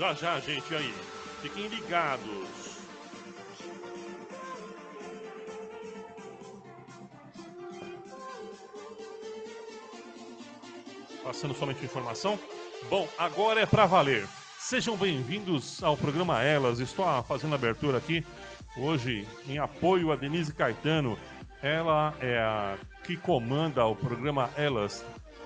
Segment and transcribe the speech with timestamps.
[0.00, 0.94] Já já, gente, aí.
[1.42, 2.48] Fiquem ligados.
[11.22, 12.38] Passando somente informação.
[12.88, 14.26] Bom, agora é para valer.
[14.58, 16.80] Sejam bem-vindos ao programa Elas.
[16.80, 18.24] Estou fazendo abertura aqui
[18.78, 21.18] hoje em apoio a Denise Caetano.
[21.60, 25.04] Ela é a que comanda o programa Elas.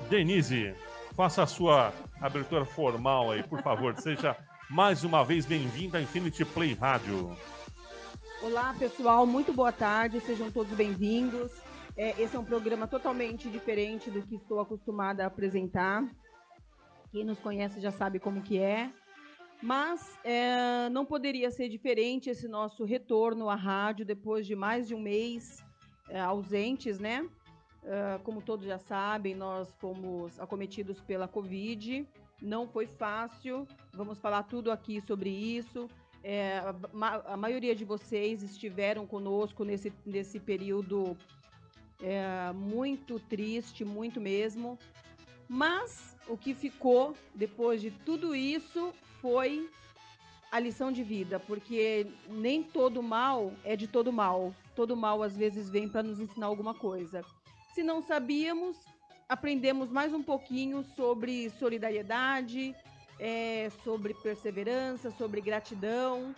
[0.08, 0.72] Denise,
[1.16, 1.92] faça a sua
[2.26, 3.94] abertura formal aí, por favor.
[3.96, 4.36] Seja
[4.70, 7.36] mais uma vez bem-vinda à Infinity Play Rádio.
[8.42, 9.26] Olá, pessoal.
[9.26, 10.20] Muito boa tarde.
[10.20, 11.52] Sejam todos bem-vindos.
[11.96, 16.02] É, esse é um programa totalmente diferente do que estou acostumada a apresentar.
[17.12, 18.90] Quem nos conhece já sabe como que é.
[19.62, 24.94] Mas é, não poderia ser diferente esse nosso retorno à rádio depois de mais de
[24.94, 25.62] um mês
[26.08, 27.26] é, ausentes, né?
[27.86, 32.06] É, como todos já sabem, nós fomos acometidos pela Covid.
[32.40, 33.66] Não foi fácil.
[33.92, 35.88] Vamos falar tudo aqui sobre isso.
[36.22, 41.16] É, a, a, maioria de vocês estiveram conosco nesse, nesse período
[42.02, 44.78] é, muito triste, muito mesmo.
[45.48, 49.68] Mas o que ficou depois de tudo isso foi
[50.50, 54.54] a lição de vida, porque nem todo mal é de todo mal.
[54.74, 57.22] Todo mal às vezes vem para nos ensinar alguma coisa.
[57.74, 58.78] Se não sabíamos,
[59.34, 62.72] aprendemos mais um pouquinho sobre solidariedade,
[63.18, 66.32] é, sobre perseverança, sobre gratidão.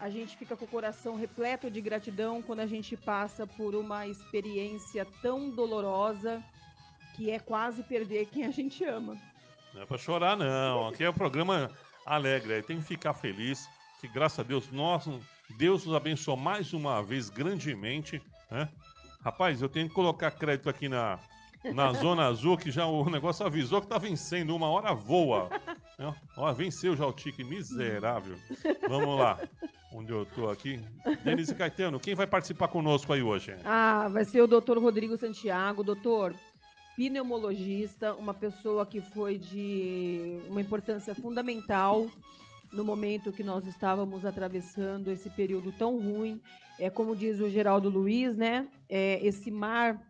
[0.00, 4.06] A gente fica com o coração repleto de gratidão quando a gente passa por uma
[4.06, 6.42] experiência tão dolorosa
[7.14, 9.18] que é quase perder quem a gente ama.
[9.74, 10.88] Não é para chorar, não.
[10.88, 11.70] Aqui é o programa
[12.06, 13.68] alegre, tem que ficar feliz,
[14.00, 15.06] que graças a Deus, nós,
[15.58, 18.70] Deus nos abençoou mais uma vez grandemente, né?
[19.22, 21.18] Rapaz, eu tenho que colocar crédito aqui na,
[21.74, 25.50] na Zona Azul, que já o negócio avisou que tá vencendo, uma hora voa.
[25.98, 26.14] Né?
[26.36, 28.36] Ó, venceu já o tique, miserável.
[28.88, 29.38] Vamos lá,
[29.92, 30.80] onde eu tô aqui.
[31.24, 33.56] Denise Caetano, quem vai participar conosco aí hoje?
[33.64, 35.82] Ah, vai ser o doutor Rodrigo Santiago.
[35.82, 36.34] Doutor,
[36.96, 42.06] pneumologista, uma pessoa que foi de uma importância fundamental
[42.72, 46.40] no momento que nós estávamos atravessando esse período tão ruim.
[46.78, 48.68] É como diz o Geraldo Luiz, né?
[48.88, 50.00] É, esse mar,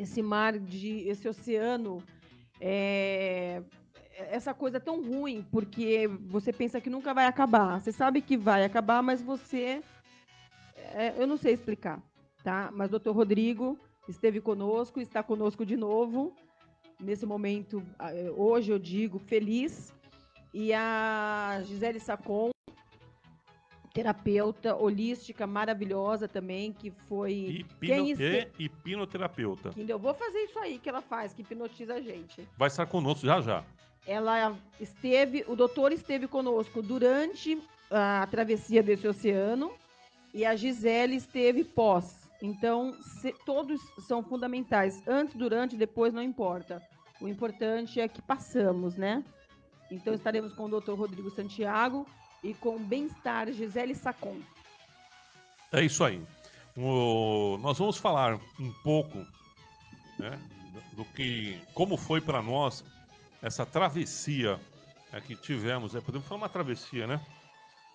[0.00, 2.02] esse mar de, esse oceano,
[2.60, 3.62] é,
[4.30, 7.80] essa coisa tão ruim, porque você pensa que nunca vai acabar.
[7.80, 9.82] Você sabe que vai acabar, mas você,
[10.94, 12.02] é, eu não sei explicar,
[12.42, 12.70] tá?
[12.72, 13.78] Mas doutor Rodrigo
[14.08, 16.32] esteve conosco, está conosco de novo.
[17.00, 19.94] Nesse momento, eh, hoje eu digo feliz.
[20.52, 22.50] E a Gisele Sacon,
[23.92, 27.32] terapeuta holística maravilhosa também, que foi.
[27.32, 27.78] Hipno...
[27.80, 28.48] Quem este...
[28.58, 29.70] Hipnoterapeuta.
[29.76, 32.48] Eu vou fazer isso aí que ela faz, que hipnotiza a gente.
[32.56, 33.64] Vai estar conosco já já.
[34.06, 37.60] Ela esteve, o doutor esteve conosco durante
[37.90, 39.72] a travessia desse oceano
[40.32, 42.28] e a Gisele esteve pós.
[42.40, 45.02] Então, se, todos são fundamentais.
[45.06, 46.82] Antes, durante, depois, não importa.
[47.20, 49.24] O importante é que passamos, né?
[49.90, 50.92] Então, estaremos com o Dr.
[50.92, 52.06] Rodrigo Santiago
[52.42, 54.36] e com Bem-Estar Gisele Sacon.
[55.72, 56.22] É isso aí.
[56.76, 59.18] O, nós vamos falar um pouco
[60.18, 60.38] né,
[60.92, 62.84] do que, como foi para nós
[63.42, 64.58] essa travessia
[65.12, 65.94] é, que tivemos.
[65.94, 67.20] É, podemos falar uma travessia, né?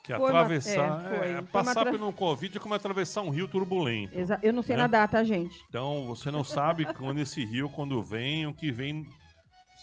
[0.03, 1.91] Que foi atravessar, uma, é, foi, é, passar tra...
[1.91, 4.17] pelo Covid é como atravessar um rio turbulento.
[4.17, 4.81] Exa eu não sei né?
[4.81, 5.63] nadar, tá, gente?
[5.69, 9.07] Então, você não sabe quando esse rio, quando vem, o que vem.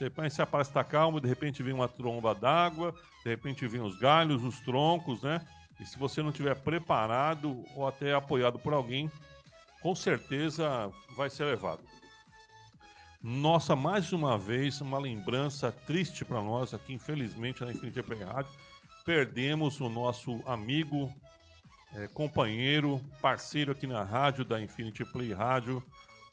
[0.01, 3.99] Você pensa, parece estar calmo, de repente vem uma tromba d'água, de repente vem os
[3.99, 5.47] galhos, os troncos, né?
[5.79, 9.11] E se você não tiver preparado ou até apoiado por alguém,
[9.83, 11.83] com certeza vai ser levado.
[13.23, 18.53] Nossa, mais uma vez, uma lembrança triste para nós aqui, infelizmente, na Infinity Play Rádio
[19.05, 21.13] perdemos o nosso amigo,
[21.95, 25.83] é, companheiro, parceiro aqui na rádio da Infinity Play Rádio,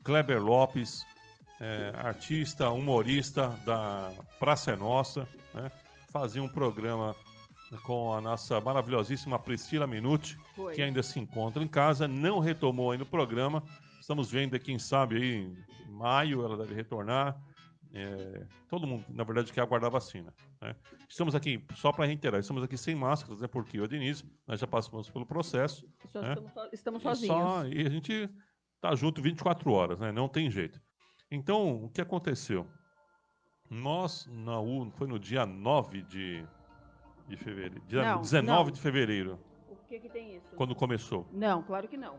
[0.05, 1.05] Kleber Lopes,
[1.59, 5.71] é, artista, humorista da Praça é Nossa, né?
[6.11, 7.15] fazia um programa
[7.83, 10.73] com a nossa maravilhosíssima Priscila Minuti, Foi.
[10.73, 13.61] que ainda se encontra em casa, não retomou ainda o programa.
[13.99, 15.35] Estamos vendo, quem sabe, aí
[15.87, 17.37] em maio ela deve retornar.
[17.93, 20.33] É, todo mundo, na verdade, quer aguardar a vacina.
[20.61, 20.75] Né?
[21.09, 23.47] Estamos aqui, só para reiterar, estamos aqui sem máscaras, né?
[23.47, 25.85] Porque eu, Denise, nós já passamos pelo processo.
[26.13, 26.33] Né?
[26.33, 27.35] Estamos, estamos sozinhos.
[27.35, 28.29] E, só, e, a gente
[28.79, 30.11] tá junto 24 horas, né?
[30.11, 30.79] Não tem jeito.
[31.31, 32.65] Então, o que aconteceu?
[33.69, 36.45] Nós, na U, foi no dia 9 de,
[37.27, 37.81] de fevereiro.
[37.87, 38.71] Dia não, 19 não.
[38.71, 39.39] de fevereiro.
[39.69, 40.55] O que, que tem isso?
[40.55, 41.27] Quando começou?
[41.31, 42.15] Não, claro que não.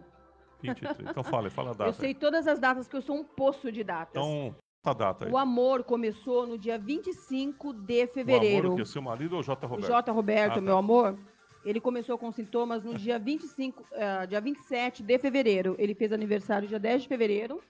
[0.60, 0.98] 23.
[1.10, 1.90] Então fala, fala a data.
[1.90, 4.10] Eu sei todas as datas, que eu sou um poço de datas.
[4.10, 5.32] Então, essa data aí.
[5.32, 8.66] O amor começou no dia 25 de O fevereiro.
[8.66, 9.66] amor, que é seu marido ou J.
[9.66, 9.88] O Roberto?
[9.88, 10.12] J.
[10.12, 10.60] Roberto, Ah, tá.
[10.60, 11.18] meu amor,
[11.64, 15.74] ele começou com sintomas no dia 25, eh, dia 27 de fevereiro.
[15.78, 17.60] Ele fez aniversário dia 10 de fevereiro.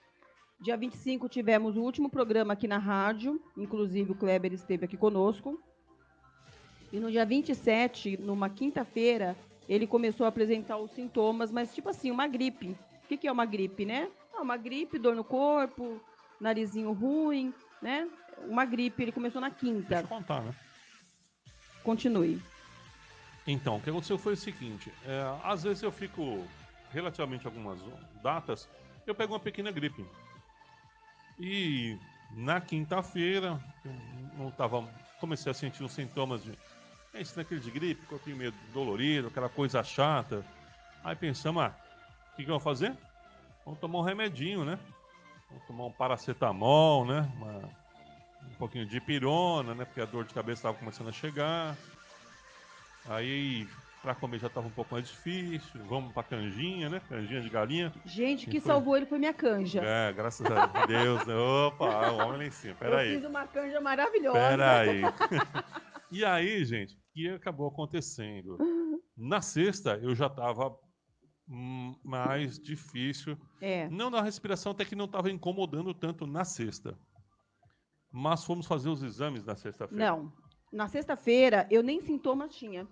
[0.61, 5.57] Dia 25 tivemos o último programa aqui na rádio, inclusive o Kleber esteve aqui conosco.
[6.91, 9.37] E no dia 27, numa quinta-feira,
[9.69, 12.75] ele começou a apresentar os sintomas, mas tipo assim, uma gripe.
[13.03, 14.09] O que, que é uma gripe, né?
[14.35, 16.01] Ah, uma gripe, dor no corpo,
[16.41, 18.09] narizinho ruim, né?
[18.45, 20.01] Uma gripe, ele começou na Deixa quinta.
[20.01, 20.53] eu contar, né?
[21.83, 22.41] Continue.
[23.47, 26.45] Então, o que aconteceu foi o seguinte: é, às vezes eu fico,
[26.91, 27.79] relativamente algumas
[28.21, 28.67] datas,
[29.07, 30.05] eu pego uma pequena gripe.
[31.39, 31.97] E
[32.31, 33.59] na quinta-feira,
[34.37, 34.87] eu tava,
[35.19, 36.51] comecei a sentir uns sintomas de.
[37.13, 40.43] É isso naquele de gripe, corpinho meio dolorido, aquela coisa chata.
[41.03, 41.73] Aí pensamos, ah,
[42.33, 42.95] o que, que vamos fazer?
[43.65, 44.77] Vamos tomar um remedinho, né?
[45.49, 47.21] Vamos tomar um paracetamol, né?
[47.37, 47.69] Uma-
[48.51, 49.85] um pouquinho de pirona, né?
[49.85, 51.75] Porque a dor de cabeça estava começando a chegar.
[53.05, 53.67] Aí,
[54.01, 55.83] pra comer já tava um pouco mais difícil.
[55.85, 57.01] Vamos pra canjinha, né?
[57.07, 57.93] Canjinha de galinha.
[58.05, 58.71] Gente, que foi?
[58.71, 59.81] salvou ele foi minha canja.
[59.83, 61.25] É, graças a Deus.
[61.25, 61.35] né?
[61.35, 62.73] Opa, o homem lá em cima.
[62.73, 63.15] eu Peraí.
[63.15, 64.39] fiz uma canja maravilhosa.
[64.39, 65.01] Peraí.
[66.11, 68.57] e aí, gente, o que acabou acontecendo?
[69.17, 70.77] Na sexta, eu já tava
[71.49, 73.37] hum, mais difícil.
[73.59, 73.89] É.
[73.89, 76.97] Não na respiração, até que não tava incomodando tanto na sexta.
[78.11, 80.03] Mas fomos fazer os exames na sexta-feira.
[80.03, 80.33] Não.
[80.71, 82.87] Na sexta-feira, eu nem sintomas tinha.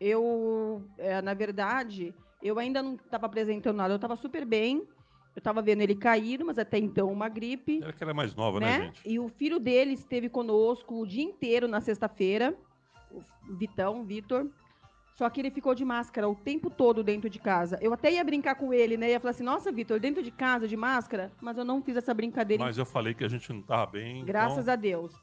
[0.00, 3.94] Eu, é, na verdade, eu ainda não estava apresentando nada.
[3.94, 4.86] Eu estava super bem.
[5.34, 7.82] Eu estava vendo ele cair, mas até então uma gripe.
[7.82, 8.84] Era que era mais nova, né, né?
[8.86, 9.02] gente?
[9.04, 12.56] E o filho dele esteve conosco o dia inteiro na sexta-feira,
[13.10, 13.22] o
[13.54, 14.48] Vitão, o Vitor.
[15.14, 17.78] Só que ele ficou de máscara o tempo todo dentro de casa.
[17.80, 19.10] Eu até ia brincar com ele, né?
[19.10, 21.32] Ia falar assim: Nossa, Vitor, dentro de casa de máscara?
[21.40, 22.62] Mas eu não fiz essa brincadeira.
[22.62, 24.24] Mas eu falei que a gente não tava bem.
[24.24, 24.72] Graças então...
[24.72, 25.14] a Deus.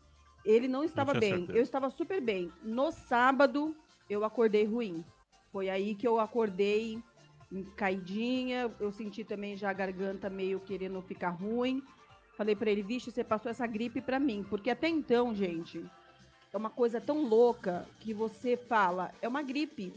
[0.43, 1.37] Ele não estava bem.
[1.37, 1.57] certeza.
[1.57, 2.51] Eu estava super bem.
[2.63, 3.75] No sábado,
[4.09, 5.03] eu acordei ruim.
[5.51, 7.01] Foi aí que eu acordei
[7.75, 8.71] caidinha.
[8.79, 11.81] Eu senti também já a garganta meio querendo ficar ruim.
[12.37, 14.43] Falei pra ele, vixe, você passou essa gripe pra mim.
[14.49, 15.85] Porque até então, gente,
[16.51, 19.93] é uma coisa tão louca que você fala, é uma gripe.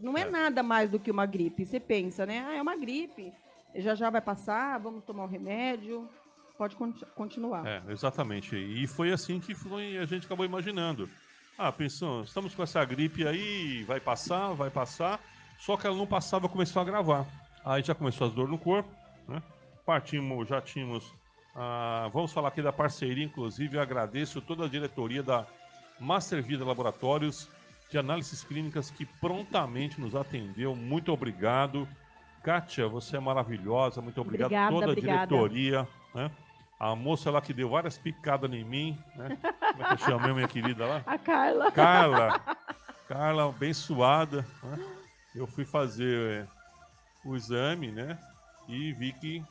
[0.00, 0.30] Não é, É.
[0.30, 1.66] nada mais do que uma gripe.
[1.66, 2.44] Você pensa, né?
[2.48, 3.32] Ah, é uma gripe.
[3.74, 6.08] Já já vai passar, vamos tomar o remédio.
[6.56, 7.66] Pode conti- continuar.
[7.66, 8.56] É, exatamente.
[8.56, 11.10] E foi assim que foi, a gente acabou imaginando.
[11.56, 15.20] Ah, pensou, estamos com essa gripe aí, vai passar, vai passar.
[15.58, 17.26] Só que ela não passava, começou a gravar.
[17.64, 18.90] Aí já começou as dores no corpo,
[19.28, 19.40] né?
[19.86, 21.12] Partimos, já tínhamos.
[21.54, 25.46] ah, vamos falar aqui da parceria, inclusive, eu agradeço toda a diretoria da
[26.00, 27.48] Master Vida Laboratórios
[27.90, 30.74] de Análises Clínicas que prontamente nos atendeu.
[30.74, 31.86] Muito obrigado.
[32.42, 34.48] Kátia, você é maravilhosa, muito obrigado.
[34.48, 35.26] Obrigada, toda a obrigada.
[35.26, 36.30] diretoria, né?
[36.84, 39.38] A moça lá que deu várias picadas em mim, né?
[39.40, 41.02] Como é que eu chamei minha querida lá?
[41.06, 41.72] A Carla.
[41.72, 42.40] Carla.
[43.08, 44.46] Carla, abençoada.
[44.62, 44.84] Né?
[45.34, 46.46] Eu fui fazer é,
[47.24, 48.18] o exame, né?
[48.68, 49.42] E vi que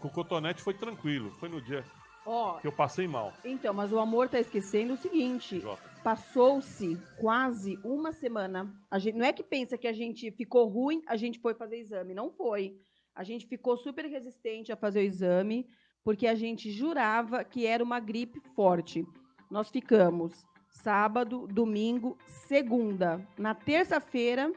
[0.00, 1.30] com o cotonete foi tranquilo.
[1.38, 1.84] Foi no dia
[2.26, 3.32] Ó, que eu passei mal.
[3.44, 5.62] então, mas o amor tá esquecendo o seguinte:
[6.02, 8.74] passou-se quase uma semana.
[8.90, 11.78] A gente, não é que pensa que a gente ficou ruim, a gente foi fazer
[11.78, 12.14] exame.
[12.14, 12.76] Não foi.
[13.14, 15.68] A gente ficou super resistente a fazer o exame,
[16.04, 19.06] porque a gente jurava que era uma gripe forte.
[19.50, 23.26] Nós ficamos sábado, domingo, segunda.
[23.38, 24.52] Na terça-feira,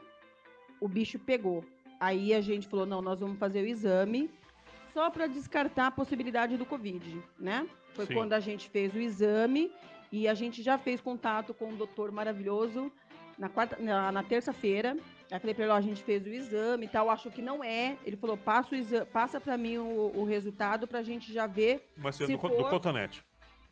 [0.78, 1.64] o bicho pegou.
[1.98, 4.30] Aí a gente falou: não, nós vamos fazer o exame
[4.92, 7.66] só para descartar a possibilidade do Covid, né?
[7.94, 8.14] Foi Sim.
[8.14, 9.72] quando a gente fez o exame
[10.12, 12.92] e a gente já fez contato com um doutor maravilhoso
[13.38, 14.96] na, quarta, na, na terça-feira.
[15.30, 17.62] Aí falei para ele, ó, a gente fez o exame e tal, acho que não
[17.62, 17.96] é.
[18.04, 21.46] Ele falou, passa, o exa- passa para mim o, o resultado para a gente já
[21.46, 23.22] ver Mas é Se do, for- do cotonete,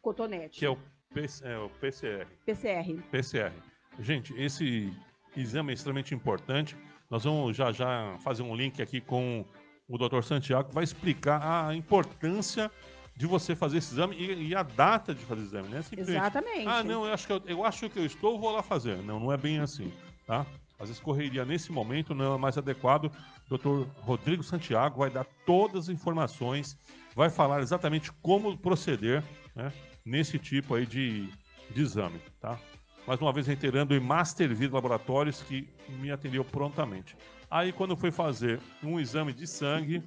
[0.02, 0.78] cotonete, que é o,
[1.14, 2.26] PC, é o PCR.
[2.44, 3.02] PCR.
[3.10, 3.52] PCR.
[3.98, 4.92] Gente, esse
[5.34, 6.76] exame é extremamente importante.
[7.08, 9.44] Nós vamos já já fazer um link aqui com
[9.88, 10.22] o Dr.
[10.22, 12.70] Santiago, que vai explicar a importância
[13.16, 15.80] de você fazer esse exame e, e a data de fazer o exame, né?
[15.80, 16.66] Simplesmente, Exatamente.
[16.68, 18.98] Ah, não, eu acho, que eu, eu acho que eu estou, vou lá fazer.
[18.98, 19.90] Não, não é bem assim,
[20.26, 20.44] tá?
[20.78, 23.10] Às vezes correria nesse momento não é mais adequado.
[23.48, 23.88] Dr.
[24.00, 26.76] Rodrigo Santiago vai dar todas as informações,
[27.14, 29.22] vai falar exatamente como proceder
[29.54, 29.72] né,
[30.04, 31.28] nesse tipo aí de,
[31.70, 32.58] de exame, tá?
[33.06, 37.16] Mais uma vez reiterando, em Master Vida Laboratórios, que me atendeu prontamente.
[37.48, 40.02] Aí, quando fui fazer um exame de sangue,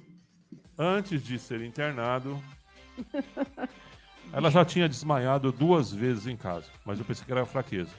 [0.76, 2.38] antes de ser internado,
[4.32, 7.90] ela já tinha desmaiado duas vezes em casa, mas eu pensei que era fraqueza,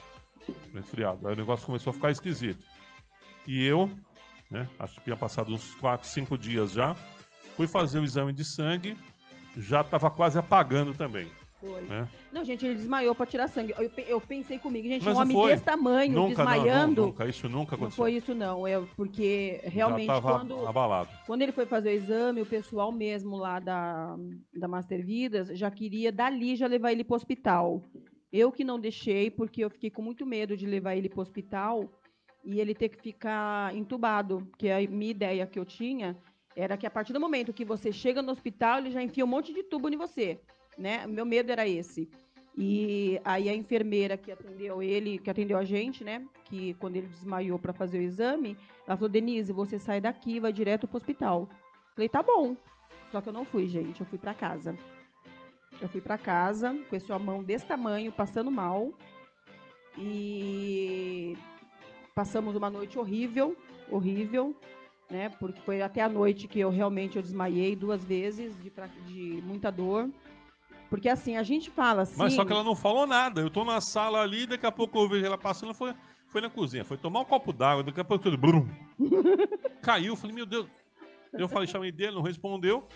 [0.74, 1.26] resfriado.
[1.26, 2.64] Aí o negócio começou a ficar esquisito.
[3.46, 3.90] E eu,
[4.50, 6.94] né, acho que tinha passado uns 4, 5 dias já,
[7.56, 8.96] fui fazer o exame de sangue,
[9.56, 11.28] já estava quase apagando também.
[11.60, 11.80] Foi.
[11.82, 12.08] né?
[12.32, 13.72] Não, gente, ele desmaiou pra tirar sangue.
[13.78, 15.52] Eu, eu pensei comigo, gente, Mas um não homem foi.
[15.52, 17.06] desse tamanho, Nunca, não, não, desmaiando.
[17.06, 17.26] nunca.
[17.28, 18.04] Isso nunca Não aconteceu.
[18.04, 18.66] foi isso, não.
[18.66, 20.66] É porque realmente quando.
[20.66, 21.08] abalado.
[21.24, 24.16] Quando ele foi fazer o exame, o pessoal mesmo lá da,
[24.52, 27.80] da Master Vidas já queria dali já levar ele para o hospital.
[28.32, 31.22] Eu que não deixei, porque eu fiquei com muito medo de levar ele para o
[31.22, 31.88] hospital
[32.42, 34.46] e ele ter que ficar entubado.
[34.50, 36.16] Porque a minha ideia que eu tinha
[36.56, 39.28] era que a partir do momento que você chega no hospital, ele já enfia um
[39.28, 40.40] monte de tubo em você.
[40.78, 41.06] Né?
[41.06, 42.08] Meu medo era esse.
[42.56, 46.26] E aí a enfermeira que atendeu ele, que atendeu a gente, né?
[46.44, 50.52] Que quando ele desmaiou para fazer o exame, ela falou, Denise, você sai daqui vai
[50.52, 51.48] direto pro hospital.
[51.94, 52.56] Falei, tá bom.
[53.10, 54.00] Só que eu não fui, gente.
[54.00, 54.76] Eu fui para casa.
[55.82, 58.92] Eu fui para casa com esse mão desse tamanho, passando mal.
[59.98, 61.36] E
[62.14, 63.56] passamos uma noite horrível,
[63.90, 64.54] horrível,
[65.10, 65.28] né?
[65.40, 68.72] Porque foi até a noite que eu realmente eu desmaiei duas vezes de,
[69.06, 70.08] de muita dor.
[70.88, 72.16] Porque assim, a gente fala assim.
[72.16, 73.40] Mas só que ela não falou nada.
[73.40, 75.94] Eu tô na sala ali, daqui a pouco eu vejo ela passando, foi,
[76.28, 76.84] foi na cozinha.
[76.84, 78.38] Foi tomar um copo d'água, daqui a pouco tudo.
[78.38, 78.68] Brum,
[79.82, 80.68] caiu, falei, meu Deus.
[81.32, 82.86] Eu falei, chamei dele, não respondeu.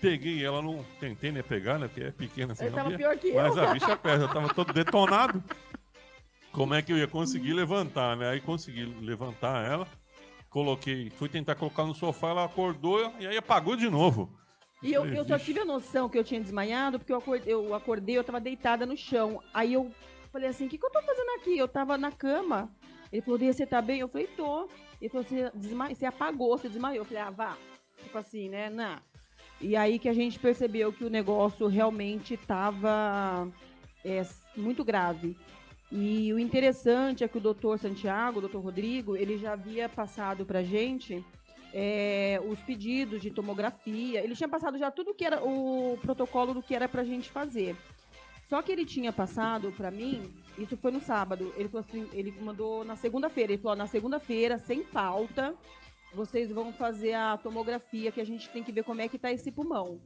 [0.00, 1.88] Peguei ela, não tentei né, pegar, né?
[1.88, 2.66] Porque é pequena assim.
[2.66, 2.98] Não tava via.
[2.98, 3.34] pior que eu.
[3.34, 5.42] Mas a bicha perto, eu tava todo detonado.
[6.52, 8.30] Como é que eu ia conseguir levantar, né?
[8.30, 9.86] Aí consegui levantar ela.
[10.48, 14.28] Coloquei, fui tentar colocar no sofá, ela acordou e aí apagou de novo.
[14.82, 17.74] E eu, eu só tive a noção que eu tinha desmaiado porque eu acordei, eu
[17.74, 19.40] acordei, eu tava deitada no chão.
[19.54, 19.92] Aí eu
[20.32, 21.56] falei assim, o que, que eu tô fazendo aqui?
[21.56, 22.68] Eu tava na cama.
[23.12, 24.00] Ele falou, você tá bem?
[24.00, 24.68] Eu falei, tô.
[25.00, 25.88] Ele falou, você, desma...
[25.88, 27.02] você apagou, você desmaiou.
[27.02, 27.56] Eu falei, ah, vá.
[28.02, 28.70] Tipo assim, né?
[28.70, 28.98] Não.
[29.60, 33.48] E aí que a gente percebeu que o negócio realmente tava
[34.04, 34.24] é,
[34.56, 35.36] muito grave.
[35.92, 40.46] E o interessante é que o doutor Santiago, o doutor Rodrigo, ele já havia passado
[40.46, 41.24] pra gente
[41.74, 44.22] é, os pedidos de tomografia.
[44.22, 47.76] Ele tinha passado já tudo que era o protocolo do que era pra gente fazer.
[48.48, 51.52] Só que ele tinha passado pra mim, isso foi no sábado.
[51.56, 53.52] Ele assim, ele mandou na segunda-feira.
[53.52, 55.54] Ele falou: na segunda-feira, sem falta,
[56.12, 59.32] vocês vão fazer a tomografia que a gente tem que ver como é que tá
[59.32, 60.00] esse pulmão.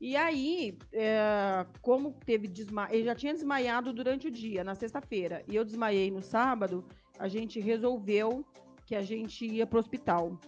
[0.00, 2.88] E aí, é, como teve desma...
[2.90, 6.84] ele já tinha desmaiado durante o dia, na sexta-feira, e eu desmaiei no sábado,
[7.18, 8.44] a gente resolveu
[8.84, 10.38] que a gente ia pro hospital.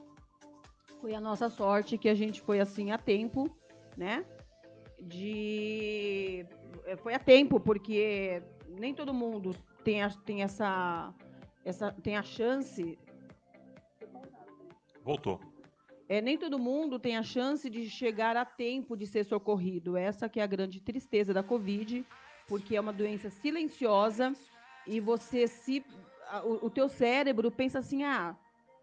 [1.01, 3.49] Foi a nossa sorte que a gente foi assim a tempo,
[3.97, 4.25] né?
[5.01, 6.45] De
[6.85, 8.43] eh, foi a tempo porque
[8.79, 11.15] nem todo mundo tem, a, tem essa
[11.65, 12.99] essa tem a chance
[15.05, 15.39] Voltou.
[16.09, 19.97] é, nem todo mundo tem a chance de chegar a tempo de ser socorrido.
[19.97, 22.05] Essa que é a grande tristeza da Covid,
[22.49, 24.33] porque é uma doença silenciosa
[24.87, 25.85] e você se
[26.45, 28.35] o, o teu cérebro pensa assim, ah,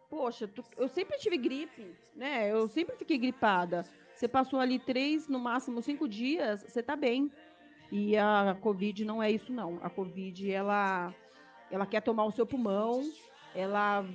[0.09, 2.51] poxa, tu- eu sempre tive gripe, né?
[2.51, 3.83] Eu sempre fiquei gripada.
[4.15, 7.31] Você passou ali três, no máximo cinco dias, você tá bem.
[7.91, 9.79] E a Covid não é isso não.
[9.83, 11.13] A Covid ela
[11.69, 13.01] ela quer tomar o seu pulmão,
[13.55, 14.05] ela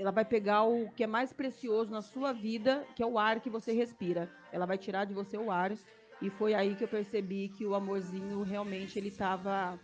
[0.00, 3.38] ela vai pegar o que é mais precioso na sua vida, que é o ar
[3.38, 4.30] que você respira.
[4.50, 5.76] Ela vai tirar de você o ar.
[6.22, 9.78] E foi aí que eu percebi que o amorzinho realmente ele estava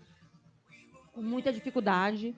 [1.12, 2.34] com muita dificuldade,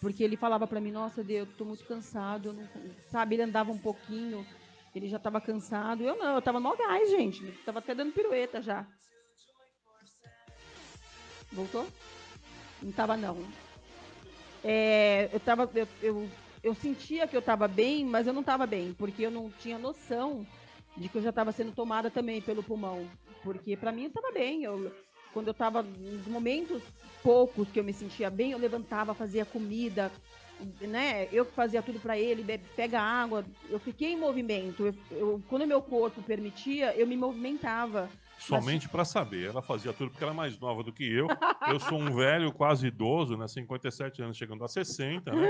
[0.00, 2.68] porque ele falava para mim: "Nossa, Deus, eu tô muito cansado", não,
[3.12, 4.44] sabe, ele andava um pouquinho,
[4.92, 6.02] ele já estava cansado.
[6.02, 8.84] Eu não, eu tava no gás, gente, eu tava até dando pirueta já.
[11.52, 11.86] Voltou?
[12.82, 13.46] Não tava não.
[14.64, 18.66] É, eu tava eu, eu eu sentia que eu estava bem, mas eu não estava
[18.66, 20.46] bem, porque eu não tinha noção
[20.96, 23.08] de que eu já estava sendo tomada também pelo pulmão.
[23.42, 24.64] Porque para mim eu estava bem.
[24.64, 24.92] Eu,
[25.32, 26.82] quando eu estava nos momentos
[27.22, 30.10] poucos que eu me sentia bem, eu levantava, fazia comida,
[30.80, 31.28] né?
[31.32, 33.44] Eu fazia tudo para ele, bebe, pega água.
[33.68, 34.86] Eu fiquei em movimento.
[34.86, 38.10] Eu, eu, quando meu corpo permitia, eu me movimentava.
[38.40, 39.48] Somente para saber.
[39.50, 41.26] Ela fazia tudo porque ela é mais nova do que eu.
[41.68, 43.46] Eu sou um velho, quase idoso, né?
[43.46, 45.48] 57 anos, chegando a 60, né?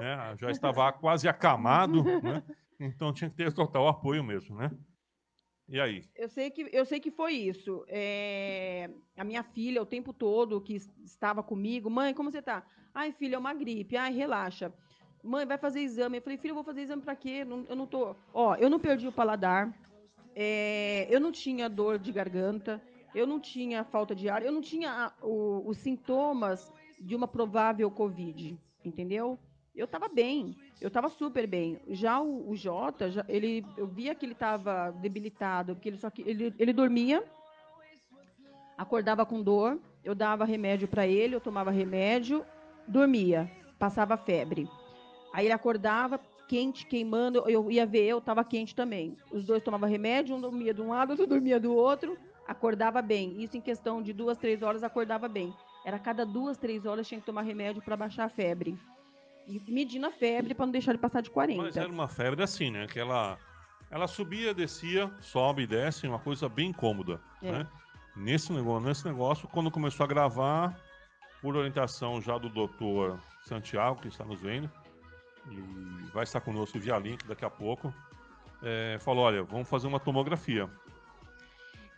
[0.00, 2.42] É, já estava quase acamado, né?
[2.78, 4.70] Então tinha que ter total apoio mesmo, né?
[5.68, 6.04] E aí?
[6.14, 7.84] Eu sei que, eu sei que foi isso.
[7.88, 12.62] É, a minha filha, o tempo todo que es- estava comigo, mãe, como você tá?
[12.94, 13.96] Ai, filha, é uma gripe.
[13.96, 14.72] Ai, relaxa.
[15.24, 16.18] Mãe, vai fazer exame.
[16.18, 17.44] Eu falei, filha, eu vou fazer exame pra quê?
[17.44, 18.14] Não- eu não tô.
[18.32, 19.74] Ó, eu não perdi o paladar.
[20.38, 22.80] É, eu não tinha dor de garganta.
[23.14, 24.44] Eu não tinha falta de ar.
[24.44, 28.58] Eu não tinha o- os sintomas de uma provável Covid.
[28.84, 29.38] Entendeu?
[29.74, 30.54] Eu tava bem.
[30.80, 31.80] Eu tava super bem.
[31.88, 36.10] Já o, o Jota, já- ele, eu via que ele tava debilitado, porque ele só
[36.10, 37.24] que ele, ele dormia,
[38.76, 42.44] acordava com dor, eu dava remédio para ele, eu tomava remédio,
[42.86, 44.68] dormia, passava febre.
[45.32, 49.16] Aí ele acordava quente, queimando, eu ia ver, eu tava quente também.
[49.30, 52.16] Os dois tomavam remédio, um dormia de um lado, outro dormia do outro.
[52.46, 53.42] acordava bem.
[53.42, 55.52] Isso em questão de duas, três horas, acordava bem.
[55.84, 58.78] Era cada duas, três horas tinha que tomar remédio para baixar a febre.
[59.46, 61.62] E medindo a febre para não deixar ele passar de 40.
[61.62, 62.86] Mas era uma febre assim, né?
[62.86, 63.38] Que ela,
[63.90, 67.20] ela subia, descia, sobe e desce, uma coisa bem cômoda.
[67.42, 67.52] É.
[67.52, 67.66] Né?
[68.16, 70.76] Nesse, negócio, nesse negócio, quando começou a gravar,
[71.40, 74.70] por orientação já do doutor Santiago, que está nos vendo,
[75.50, 77.92] e vai estar conosco via link daqui a pouco,
[78.62, 80.68] é, falou: olha, vamos fazer uma tomografia.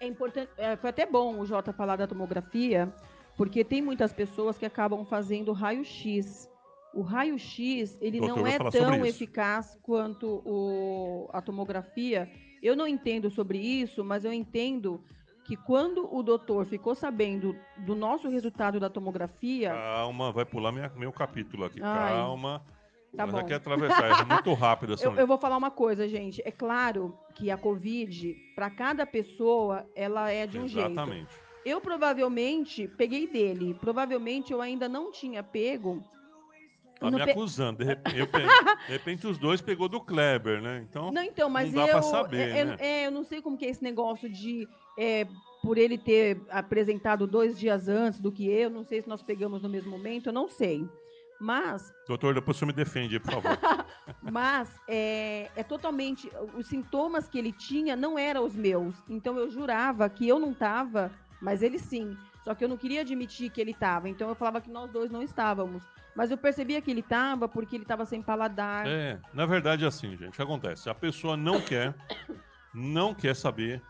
[0.01, 2.93] É importante, é, foi até bom o Jota falar da tomografia,
[3.37, 6.49] porque tem muitas pessoas que acabam fazendo raio-x.
[6.95, 12.31] O raio-x, ele Doutor, não é tão eficaz quanto o, a tomografia.
[12.63, 15.03] Eu não entendo sobre isso, mas eu entendo
[15.45, 20.91] que quando o doutor ficou sabendo do nosso resultado da tomografia, Calma, vai pular minha,
[20.97, 21.81] meu capítulo aqui.
[21.83, 22.15] Ai.
[22.15, 22.63] Calma.
[23.17, 23.41] Tá Mas bom.
[23.41, 26.43] aqui é atravessar, é muito rápido essa eu, eu vou falar uma coisa, gente.
[26.45, 30.91] É claro que a Covid, para cada pessoa, ela é de um jeito.
[30.91, 31.29] Exatamente.
[31.65, 33.75] Eu provavelmente peguei dele.
[33.75, 36.03] Provavelmente eu ainda não tinha pego.
[37.01, 37.79] Tá Não me acusando.
[37.79, 38.09] De repente,
[38.87, 40.85] de repente os dois pegou do Kleber, né?
[40.89, 41.89] Então, Não, então, mas dá eu.
[41.89, 42.77] pra saber, é, é, né?
[42.79, 44.69] é, eu não sei como que é esse negócio de.
[44.99, 45.27] é,
[45.63, 49.61] por ele ter apresentado dois dias antes do que eu, não sei se nós pegamos
[49.61, 50.87] no mesmo momento, eu não sei.
[51.41, 53.59] Mas, doutor, depois o senhor me defende, por favor.
[54.21, 56.31] mas é, é totalmente.
[56.55, 58.95] Os sintomas que ele tinha não eram os meus.
[59.09, 62.17] Então eu jurava que eu não estava, mas ele sim.
[62.43, 64.09] Só que eu não queria admitir que ele estava.
[64.09, 65.85] Então eu falava que nós dois não estávamos.
[66.17, 68.87] Mas eu percebia que ele estava porque ele estava sem paladar.
[68.89, 70.31] É, na verdade é assim, gente.
[70.31, 70.91] O que acontece?
[70.91, 71.95] A pessoa não quer,
[72.75, 73.81] não quer saber.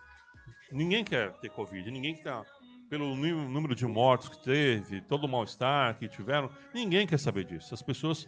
[0.71, 1.91] Ninguém quer ter Covid.
[1.91, 2.45] Ninguém que tá.
[2.89, 7.75] Pelo número de mortos que teve, todo o mal-estar que tiveram, ninguém quer saber disso.
[7.75, 8.27] As pessoas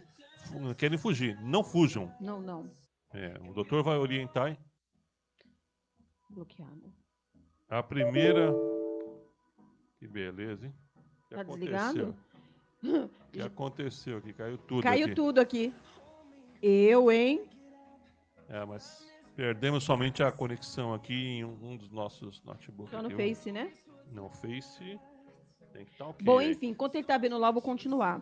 [0.77, 1.35] querem fugir.
[1.41, 2.13] Não fujam.
[2.21, 2.69] Não, não.
[3.13, 4.57] É, o doutor vai orientar.
[6.29, 6.93] Bloqueado.
[7.69, 8.53] A primeira.
[9.97, 10.73] Que beleza, hein?
[10.95, 11.57] O que Tá aconteceu?
[11.57, 12.17] desligado?
[12.83, 14.33] O que aconteceu aqui?
[14.33, 15.15] Caiu tudo Caiu aqui.
[15.15, 15.73] tudo aqui.
[16.61, 17.49] Eu, hein?
[18.47, 22.91] É, mas perdemos somente a conexão aqui em um, um dos nossos notebooks.
[22.91, 23.15] Só no aqui.
[23.17, 23.73] Face, né?
[24.11, 24.99] Não, Face
[25.73, 26.25] tem que estar ok.
[26.25, 28.21] Bom, enfim, enquanto ele tá vendo lá, eu vou continuar.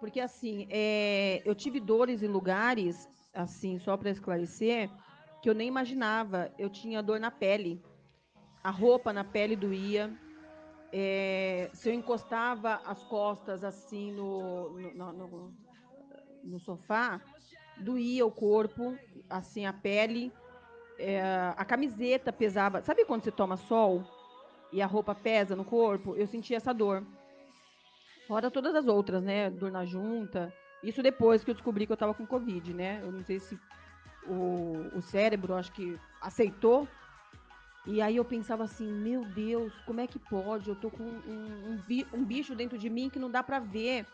[0.00, 4.90] Porque, assim, é, eu tive dores em lugares, assim, só para esclarecer,
[5.42, 6.50] que eu nem imaginava.
[6.58, 7.80] Eu tinha dor na pele.
[8.64, 10.12] A roupa na pele doía.
[10.92, 15.54] É, se eu encostava as costas, assim, no, no, no- no-
[16.42, 17.20] no sofá,
[17.76, 20.32] doía o corpo, assim, a pele.
[20.98, 21.22] É,
[21.56, 22.82] a camiseta pesava.
[22.82, 24.02] Sabe quando você toma sol
[24.72, 26.16] e a roupa pesa no corpo?
[26.16, 27.04] Eu sentia essa dor.
[28.26, 29.50] Fora todas as outras, né?
[29.50, 30.52] Dor na junta.
[30.82, 33.00] Isso depois que eu descobri que eu tava com Covid, né?
[33.02, 33.58] Eu não sei se
[34.26, 36.86] o, o cérebro, acho que aceitou.
[37.86, 40.68] E aí eu pensava assim, meu Deus, como é que pode?
[40.68, 44.06] Eu tô com um, um, um bicho dentro de mim que não dá pra ver.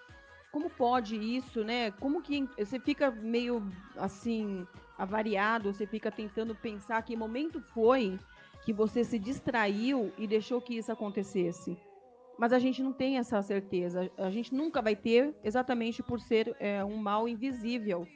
[0.51, 1.91] Como pode isso, né?
[1.91, 3.63] Como que você fica meio
[3.97, 4.67] assim
[4.97, 8.19] avariado, você fica tentando pensar que momento foi
[8.67, 11.79] que você se distraiu e deixou que isso acontecesse.
[12.37, 14.11] Mas a gente não tem essa certeza.
[14.19, 18.09] A gente nunca vai ter, exatamente por ser é, um mal invisível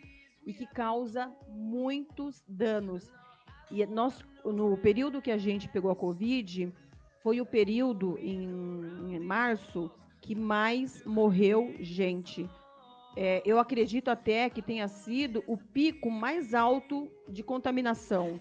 [0.44, 3.08] e que causa muitos danos.
[3.70, 6.74] E nós, no período que a gente pegou a Covid,
[7.22, 9.88] foi o período em, em março
[10.20, 12.50] que mais morreu gente.
[13.16, 18.40] É, eu acredito até que tenha sido o pico mais alto de contaminação,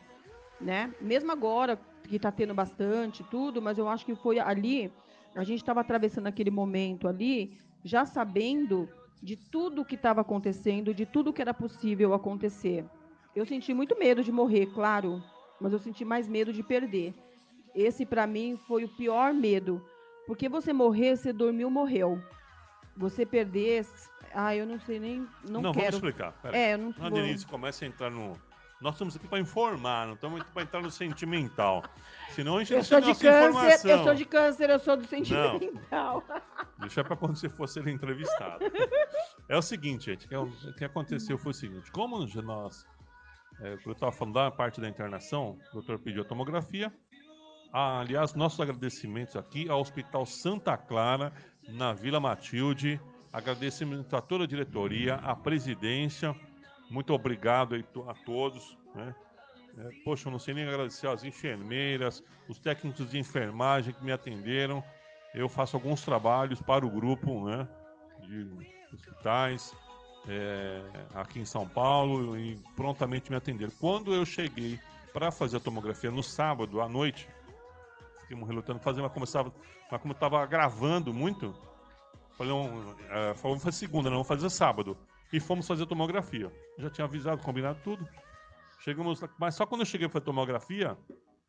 [0.60, 0.92] né?
[1.00, 4.92] Mesmo agora que está tendo bastante tudo, mas eu acho que foi ali
[5.36, 8.90] a gente estava atravessando aquele momento ali, já sabendo
[9.22, 12.86] de tudo que estava acontecendo, de tudo que era possível acontecer.
[13.36, 15.22] Eu senti muito medo de morrer, claro,
[15.60, 17.14] mas eu senti mais medo de perder.
[17.76, 19.84] Esse para mim foi o pior medo,
[20.26, 22.20] porque você morrer, você dormiu, morreu.
[22.98, 23.86] Você perder,
[24.34, 25.96] ah, eu não sei nem, não, Não, vamos quero.
[25.96, 26.34] explicar.
[26.42, 26.58] Pera.
[26.58, 27.12] É, eu não Não, vou.
[27.12, 28.34] Denise, começa a entrar no.
[28.82, 31.84] Nós estamos aqui para informar, não estamos aqui para entrar no sentimental.
[32.30, 33.92] Senão a gente Eu não sou de câncer, informação.
[33.92, 36.24] eu sou de câncer, eu sou do sentimental.
[36.78, 38.64] Deixa para quando você for ser entrevistado.
[39.50, 42.86] é o seguinte, gente, é o o que aconteceu foi o seguinte: como nós.
[43.62, 46.94] É, eu estava falando da parte da internação, o doutor pediu a tomografia.
[47.74, 51.34] Ah, aliás, nossos agradecimentos aqui ao Hospital Santa Clara,
[51.68, 53.00] na Vila Matilde.
[53.32, 56.34] Agradecimento a toda a diretoria, à presidência.
[56.90, 57.76] Muito obrigado
[58.08, 58.78] a todos.
[58.96, 59.16] Né?
[59.78, 64.12] É, poxa, eu não sei nem agradecer às enfermeiras, os técnicos de enfermagem que me
[64.12, 64.84] atenderam.
[65.34, 67.68] Eu faço alguns trabalhos para o grupo né,
[68.28, 68.48] de
[68.94, 69.76] hospitais
[70.28, 70.82] é,
[71.14, 73.72] aqui em São Paulo e prontamente me atenderam.
[73.80, 74.80] Quando eu cheguei
[75.14, 77.28] para fazer a tomografia no sábado à noite,
[78.22, 79.54] fiquei relutando fazer, mas começava,
[79.92, 81.56] mas como eu tava gravando muito,
[82.38, 84.98] falei, um, é, falamos fazer segunda, não, vamos fazer sábado.
[85.32, 86.52] E fomos fazer tomografia.
[86.78, 88.08] Já tinha avisado, combinado tudo.
[88.80, 90.98] Chegamos, mas só quando eu cheguei para tomografia,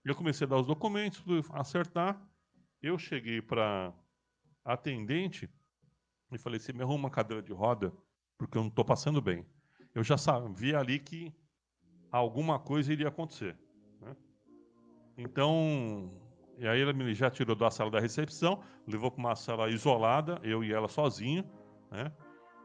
[0.04, 2.20] eu comecei a dar os documentos, acertar.
[2.82, 3.92] Eu cheguei para
[4.64, 5.48] atendente
[6.32, 7.92] e falei: você me arruma uma cadeira de roda,
[8.38, 9.46] porque eu não estou passando bem.
[9.94, 11.34] Eu já sabia ali que
[12.10, 13.56] alguma coisa iria acontecer.
[14.00, 14.16] Né?
[15.16, 16.12] Então,
[16.58, 20.40] e aí ela me já tirou da sala da recepção, levou para uma sala isolada,
[20.42, 21.44] eu e ela sozinho.
[21.90, 22.12] Né?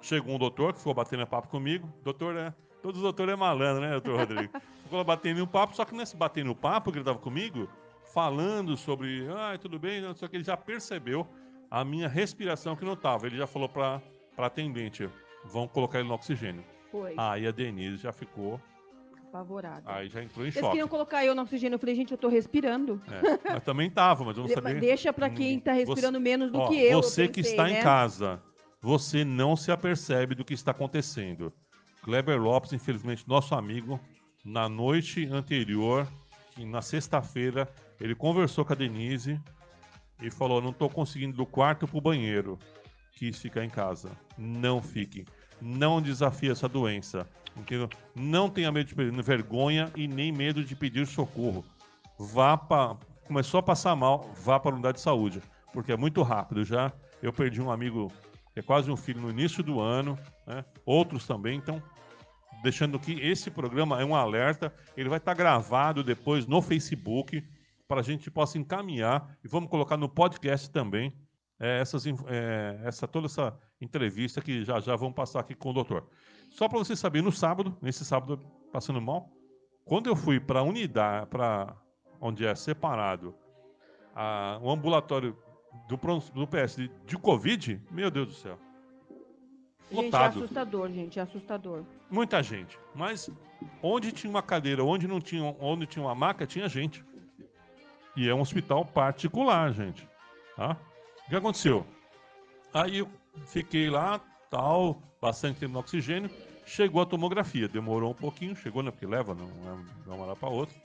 [0.06, 1.92] Chegou um doutor que ficou batendo papo comigo.
[2.04, 4.54] Doutor, é, todos os doutores é malandro, né, doutor Rodrigo?
[4.84, 7.68] ficou batendo um papo, só que nesse batendo papo que ele estava comigo,
[8.14, 11.28] falando sobre, ah, tudo bem, só que ele já percebeu
[11.72, 13.26] a minha respiração que não estava.
[13.26, 14.00] Ele já falou para
[14.38, 15.10] a atendente,
[15.44, 16.64] vão colocar ele no oxigênio.
[16.92, 17.16] Foi.
[17.18, 18.62] Aí a Denise já ficou
[19.28, 19.82] apavorada.
[19.86, 20.68] Aí já entrou em Eles choque.
[20.70, 21.76] queriam colocar eu no oxigênio.
[21.76, 23.02] Eu falei, gente, eu tô respirando.
[23.12, 24.76] É, mas também tava, mas eu não sabia.
[24.76, 27.02] Deixa pra quem tá respirando Você- menos do Ó, que eu.
[27.02, 27.80] Você eu que pensei, está né?
[27.80, 28.40] em casa,
[28.86, 31.52] você não se apercebe do que está acontecendo.
[32.04, 34.00] Kleber Lopes, infelizmente, nosso amigo,
[34.46, 36.08] na noite anterior,
[36.56, 37.68] na sexta-feira,
[38.00, 39.42] ele conversou com a Denise
[40.22, 42.60] e falou: Não estou conseguindo do quarto para o banheiro.
[43.14, 44.12] Quis ficar em casa.
[44.38, 45.26] Não fique.
[45.60, 47.28] Não desafie essa doença.
[47.58, 47.90] Entendeu?
[48.14, 51.66] Não tenha medo de pedir vergonha e nem medo de pedir socorro.
[52.20, 52.98] Vá para.
[53.26, 55.42] Começou a passar mal, vá para a unidade de saúde.
[55.74, 56.94] Porque é muito rápido já.
[57.20, 58.12] Eu perdi um amigo
[58.56, 60.64] que é quase um filho no início do ano, né?
[60.86, 61.58] outros também.
[61.58, 61.84] Então,
[62.64, 64.74] deixando que esse programa é um alerta.
[64.96, 67.46] Ele vai estar gravado depois no Facebook
[67.86, 71.14] para a gente possa encaminhar e vamos colocar no podcast também
[71.60, 75.74] é, essas, é, essa toda essa entrevista que já já vamos passar aqui com o
[75.74, 76.08] doutor.
[76.52, 78.40] Só para você saber, no sábado, nesse sábado
[78.72, 79.30] passando mal,
[79.84, 81.76] quando eu fui para a unidade, para
[82.22, 83.36] onde é separado
[84.16, 85.38] a, o ambulatório
[85.88, 88.58] do, do PS de, de Covid, meu Deus do céu.
[89.92, 90.40] Gente, é Lotado.
[90.40, 91.20] assustador, gente.
[91.20, 91.84] É assustador.
[92.10, 92.78] Muita gente.
[92.94, 93.30] Mas
[93.82, 97.04] onde tinha uma cadeira, onde não tinha, onde tinha uma maca, tinha gente.
[98.16, 100.08] E é um hospital particular, gente.
[100.56, 100.78] Tá?
[101.26, 101.86] O que aconteceu?
[102.74, 103.10] Aí eu
[103.48, 106.30] fiquei lá, tal, bastante tempo no oxigênio.
[106.66, 108.90] Chegou a tomografia, demorou um pouquinho, chegou, né?
[108.90, 110.76] Porque leva, não é de uma hora para outra.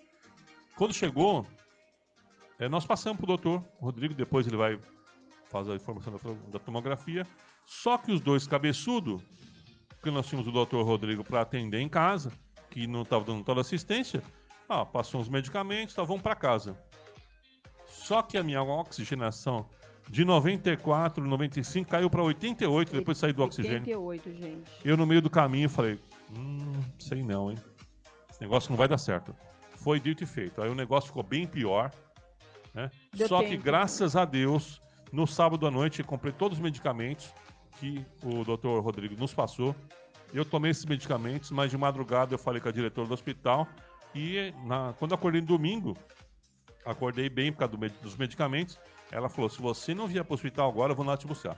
[0.77, 1.47] Quando chegou,
[2.61, 4.79] é, nós passamos pro doutor Rodrigo, depois ele vai
[5.49, 6.19] fazer a informação da,
[6.53, 7.27] da tomografia.
[7.65, 9.23] Só que os dois cabeçudos,
[9.89, 12.31] porque nós tínhamos o doutor Rodrigo para atender em casa,
[12.69, 14.23] que não estava dando toda assistência,
[14.69, 16.79] ah, passou uns medicamentos, tá, vamos para casa.
[17.87, 19.67] Só que a minha oxigenação
[20.09, 23.81] de 94, 95 caiu para 88 depois de sair do oxigênio.
[23.81, 24.71] 88, gente.
[24.85, 25.99] Eu no meio do caminho falei,
[26.37, 27.59] hum, sei não, hein?
[28.29, 29.35] Esse negócio não vai dar certo.
[29.77, 30.61] Foi dito e feito.
[30.61, 31.91] Aí o negócio ficou bem pior?
[33.15, 33.63] Deu Só que tempo.
[33.65, 34.81] graças a Deus,
[35.13, 37.33] no sábado à noite comprei todos os medicamentos
[37.79, 39.75] que o doutor Rodrigo nos passou.
[40.33, 43.67] Eu tomei esses medicamentos, mas de madrugada eu falei com a diretora do hospital
[44.15, 45.97] e na- quando acordei no domingo,
[46.85, 48.79] acordei bem por causa do dos medicamentos.
[49.11, 51.57] Ela falou: se você não vier para o hospital agora, eu vou lá te buscar.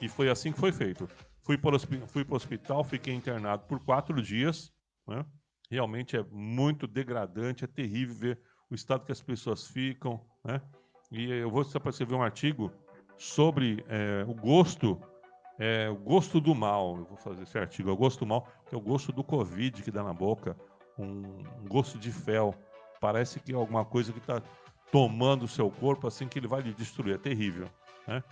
[0.00, 1.08] E foi assim que foi feito.
[1.42, 4.70] Fui para o hospital, fiquei internado por quatro dias.
[5.06, 5.24] né?
[5.70, 10.20] Realmente é muito degradante, é terrível ver o estado que as pessoas ficam.
[10.44, 10.60] Né?
[11.10, 12.72] E eu vou só para você ver um artigo
[13.16, 15.00] sobre é, o gosto,
[15.58, 16.96] é, o gosto do mal.
[16.98, 19.24] Eu vou fazer esse artigo, é o gosto do mal, que é o gosto do
[19.24, 20.56] Covid que dá na boca,
[20.98, 21.22] um,
[21.60, 22.54] um gosto de fel.
[23.00, 24.42] Parece que é alguma coisa que está
[24.90, 27.14] tomando o seu corpo assim que ele vai lhe destruir.
[27.14, 27.68] É terrível.
[28.06, 28.22] Né?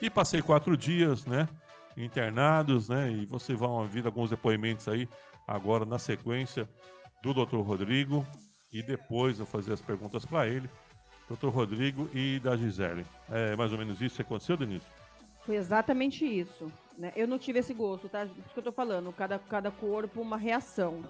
[0.00, 1.48] E passei quatro dias, né?
[1.96, 3.10] Internados, né?
[3.10, 5.08] E vocês vão ouvir alguns depoimentos aí
[5.46, 6.68] agora na sequência
[7.22, 7.58] do Dr.
[7.58, 8.24] Rodrigo
[8.72, 10.68] e depois eu fazer as perguntas para ele,
[11.28, 11.48] Dr.
[11.48, 13.04] Rodrigo e da Gisele.
[13.30, 14.84] É mais ou menos isso que aconteceu, Denise?
[15.44, 16.70] Foi exatamente isso.
[16.98, 17.12] Né?
[17.16, 18.26] Eu não tive esse gosto, tá?
[18.26, 19.12] Por isso que eu tô falando.
[19.12, 21.02] Cada, cada corpo, uma reação.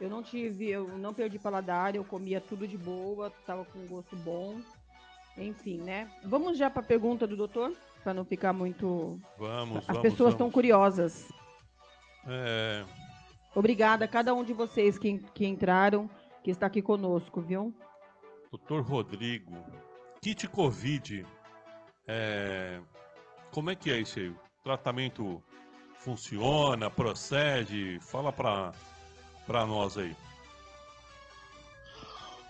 [0.00, 4.16] Eu não tive, eu não perdi paladar, eu comia tudo de boa, tava com gosto
[4.16, 4.60] bom.
[5.36, 6.10] Enfim, né?
[6.24, 9.20] Vamos já para a pergunta do doutor, para não ficar muito.
[9.38, 10.02] Vamos, As vamos.
[10.02, 11.28] pessoas estão curiosas.
[12.26, 12.84] É,
[13.54, 16.08] Obrigada a cada um de vocês que, que entraram,
[16.42, 17.74] que está aqui conosco, viu?
[18.52, 18.80] Dr.
[18.80, 19.56] Rodrigo,
[20.20, 21.26] kit Covid,
[22.06, 22.80] é,
[23.52, 24.28] como é que é isso aí?
[24.28, 25.42] O tratamento
[25.94, 27.98] funciona, procede?
[28.00, 28.72] Fala para
[29.46, 30.16] para nós aí.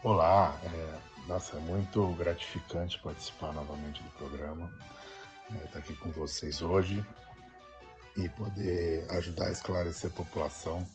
[0.03, 4.71] Olá, é, nossa, é muito gratificante participar novamente do programa,
[5.65, 7.05] estar aqui com vocês hoje
[8.17, 10.87] e poder ajudar a esclarecer a população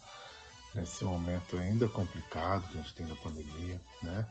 [0.75, 4.27] nesse momento ainda complicado que a gente tem da pandemia, né?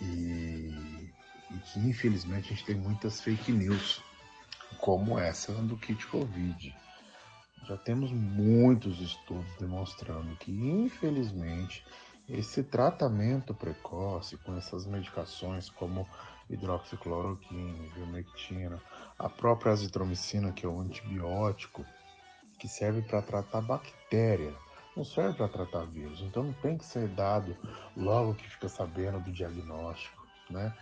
[0.00, 1.12] E
[1.50, 4.02] e que infelizmente a gente tem muitas fake news,
[4.78, 6.74] como essa do kit Covid.
[7.66, 11.84] Já temos muitos estudos demonstrando que, infelizmente,
[12.28, 16.08] esse tratamento precoce com essas medicações como
[16.48, 18.80] hidroxicloroquina, ivermectina,
[19.18, 21.84] a própria azitromicina, que é um antibiótico
[22.58, 24.54] que serve para tratar bactéria,
[24.98, 26.20] não serve para tratar vírus.
[26.20, 27.56] Então não tem que ser dado
[27.96, 30.74] logo que fica sabendo do diagnóstico, né?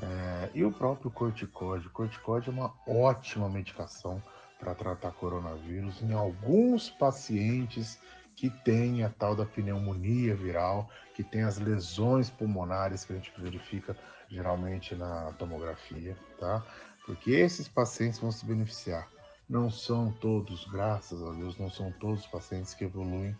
[0.00, 1.88] É, e o próprio corticóide.
[1.88, 4.22] O corticóide é uma ótima medicação
[4.58, 7.98] para tratar coronavírus em alguns pacientes
[8.36, 13.32] que têm a tal da pneumonia viral, que tem as lesões pulmonares que a gente
[13.38, 13.96] verifica
[14.28, 16.62] geralmente na tomografia, tá?
[17.04, 19.08] Porque esses pacientes vão se beneficiar.
[19.48, 23.34] Não são todos, graças a Deus, não são todos os pacientes que evoluem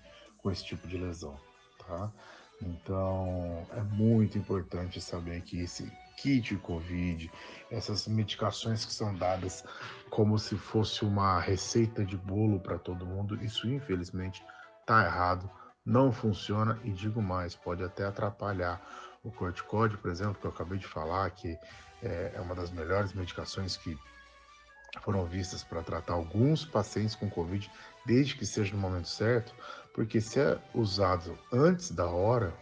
[0.47, 1.37] com esse tipo de lesão,
[1.85, 2.09] tá?
[2.63, 7.29] Então, é muito importante saber que esse kit Covid,
[7.69, 9.65] essas medicações que são dadas
[10.09, 14.41] como se fosse uma receita de bolo para todo mundo, isso infelizmente
[14.83, 15.51] está errado,
[15.85, 18.81] não funciona e digo mais, pode até atrapalhar
[19.25, 21.59] o corticóide, por exemplo, que eu acabei de falar, que
[22.01, 23.99] é, é uma das melhores medicações que
[25.03, 27.69] foram vistas para tratar alguns pacientes com Covid,
[28.05, 29.53] desde que seja no momento certo,
[29.97, 32.55] porque se é usado antes da hora,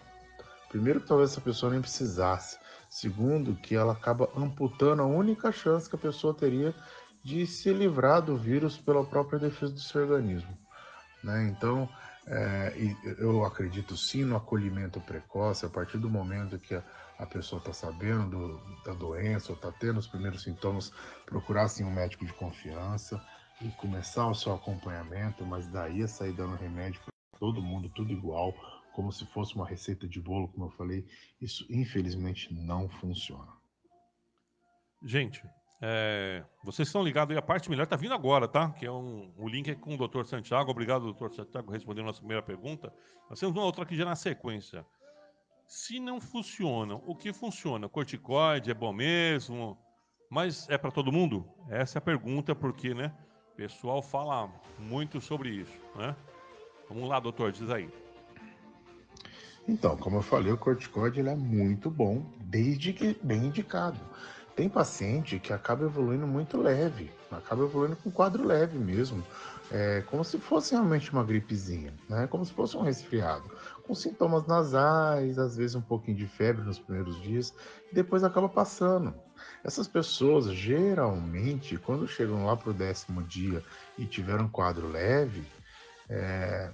[0.71, 2.59] primeiro talvez essa pessoa nem precisasse,
[2.95, 6.73] Segundo, que ela acaba amputando a única chance que a pessoa teria
[7.25, 10.57] de se livrar do vírus pela própria defesa do seu organismo.
[11.21, 11.49] Né?
[11.49, 11.89] Então,
[12.25, 12.73] é,
[13.19, 16.85] eu acredito sim no acolhimento precoce, a partir do momento que a,
[17.19, 20.93] a pessoa está sabendo do, da doença ou está tendo os primeiros sintomas,
[21.27, 23.21] procurar sim um médico de confiança
[23.61, 27.01] e começar o seu acompanhamento, mas daí a sair dando remédio
[27.45, 28.55] todo mundo, tudo igual,
[28.95, 31.07] como se fosse uma receita de bolo, como eu falei,
[31.39, 33.53] isso infelizmente não funciona.
[35.03, 35.45] Gente,
[35.83, 38.71] é, vocês estão ligados aí, a parte melhor está vindo agora, tá?
[38.71, 40.25] Que é um, o link é com o Dr.
[40.25, 40.71] Santiago.
[40.71, 42.91] Obrigado, doutor Santiago, respondendo a nossa primeira pergunta.
[43.29, 44.87] Nós temos uma outra aqui já na sequência.
[45.67, 47.91] Se não funciona, o que funciona?
[47.91, 49.77] Corticoide é bom mesmo?
[50.31, 51.47] Mas é para todo mundo?
[51.69, 53.15] Essa é a pergunta, porque, né?
[53.53, 56.17] O pessoal fala muito sobre isso, né?
[56.89, 57.89] Vamos lá, doutor, diz aí.
[59.67, 63.99] Então, como eu falei, o corticoide ele é muito bom, desde que bem indicado.
[64.55, 69.25] Tem paciente que acaba evoluindo muito leve, acaba evoluindo com quadro leve mesmo,
[69.71, 72.29] é, como se fosse realmente uma gripezinha, né?
[72.29, 73.51] como se fosse um resfriado,
[73.85, 77.53] com sintomas nasais, às vezes um pouquinho de febre nos primeiros dias,
[77.91, 79.13] e depois acaba passando.
[79.65, 83.61] Essas pessoas, geralmente, quando chegam lá para o décimo dia
[83.99, 85.43] e tiveram um quadro leve,
[86.09, 86.71] é,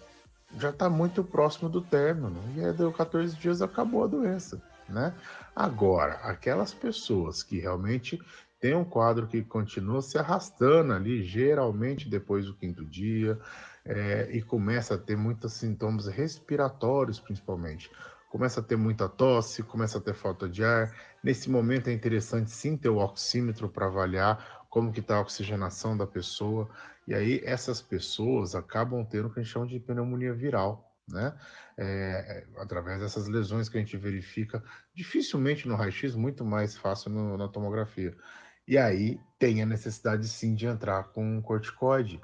[0.57, 2.41] já está muito próximo do término.
[2.57, 5.15] E aí deu 14 dias acabou a doença, né?
[5.55, 8.21] Agora, aquelas pessoas que realmente
[8.61, 13.39] têm um quadro que continua se arrastando ali, geralmente depois do quinto dia,
[13.85, 17.91] é, e começa a ter muitos sintomas respiratórios, principalmente.
[18.29, 20.95] Começa a ter muita tosse, começa a ter falta de ar.
[21.23, 25.97] Nesse momento é interessante sim ter o oxímetro para avaliar como que está a oxigenação
[25.97, 26.69] da pessoa.
[27.11, 31.37] E aí essas pessoas acabam tendo o que a gente chama de pneumonia viral, né?
[31.77, 34.63] É, através dessas lesões que a gente verifica
[34.95, 38.17] dificilmente no raio-x, muito mais fácil no, na tomografia.
[38.65, 42.21] E aí tem a necessidade sim de entrar com um corticoide,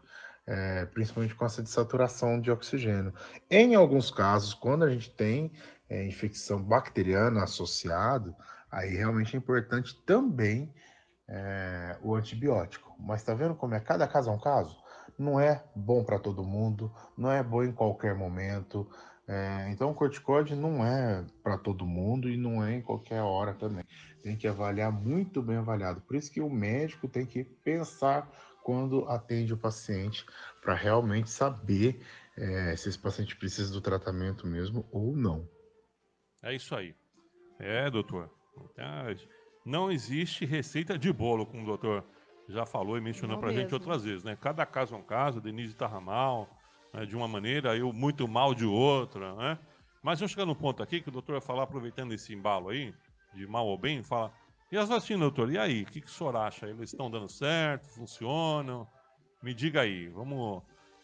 [0.46, 3.12] é, principalmente com essa desaturação de oxigênio.
[3.50, 5.50] Em alguns casos, quando a gente tem
[5.90, 8.36] é, infecção bacteriana associado,
[8.70, 10.72] aí realmente é importante também
[11.28, 12.94] é, o antibiótico.
[12.98, 13.80] Mas está vendo como é?
[13.80, 14.76] Cada caso é um caso.
[15.18, 18.88] Não é bom para todo mundo, não é bom em qualquer momento.
[19.28, 23.54] É, então, o corticóide não é para todo mundo e não é em qualquer hora
[23.54, 23.84] também.
[24.22, 26.00] Tem que avaliar muito bem avaliado.
[26.02, 28.30] Por isso que o médico tem que pensar
[28.62, 30.24] quando atende o paciente
[30.60, 32.00] para realmente saber
[32.36, 35.48] é, se esse paciente precisa do tratamento mesmo ou não.
[36.42, 36.94] É isso aí.
[37.58, 38.30] É, doutor.
[38.72, 39.35] Então,
[39.66, 42.04] não existe receita de bolo, como o doutor
[42.48, 44.38] já falou e mencionou para a gente outras vezes, né?
[44.40, 46.48] Cada caso é um caso, Denise estava mal
[46.94, 49.58] né, de uma maneira, eu muito mal de outra, né?
[50.00, 52.94] Mas eu chegar no ponto aqui que o doutor vai falar, aproveitando esse embalo aí,
[53.34, 54.32] de mal ou bem, fala,
[54.70, 56.66] e as vacinas, doutor, e aí, o que, que o senhor acha?
[56.66, 58.86] Eles estão dando certo, funcionam?
[59.42, 60.62] Me diga aí, vamos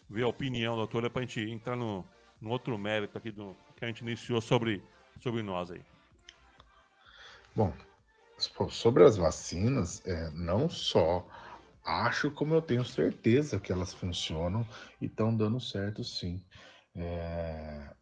[0.09, 2.05] ver a opinião, doutora, para a gente entrar no,
[2.39, 4.81] no outro mérito aqui do que a gente iniciou sobre,
[5.19, 5.81] sobre nós aí.
[7.53, 7.73] Bom,
[8.69, 11.27] Sobre as vacinas, é, não só
[11.83, 14.65] acho, como eu tenho certeza que elas funcionam
[15.01, 16.43] e estão dando certo sim.
[16.95, 17.93] É,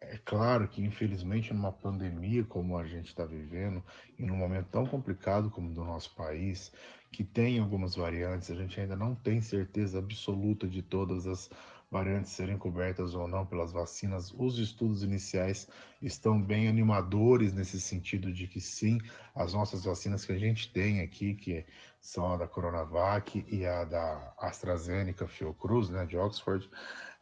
[0.00, 3.82] é claro que, infelizmente, numa pandemia como a gente está vivendo,
[4.18, 6.72] e num momento tão complicado como o do nosso país,
[7.12, 11.50] que tem algumas variantes, a gente ainda não tem certeza absoluta de todas as
[11.90, 14.32] variantes serem cobertas ou não pelas vacinas.
[14.36, 15.68] Os estudos iniciais
[16.02, 18.98] estão bem animadores nesse sentido de que sim,
[19.34, 21.64] as nossas vacinas que a gente tem aqui, que
[22.00, 26.68] são a da Coronavac e a da AstraZeneca Fiocruz, né, de Oxford,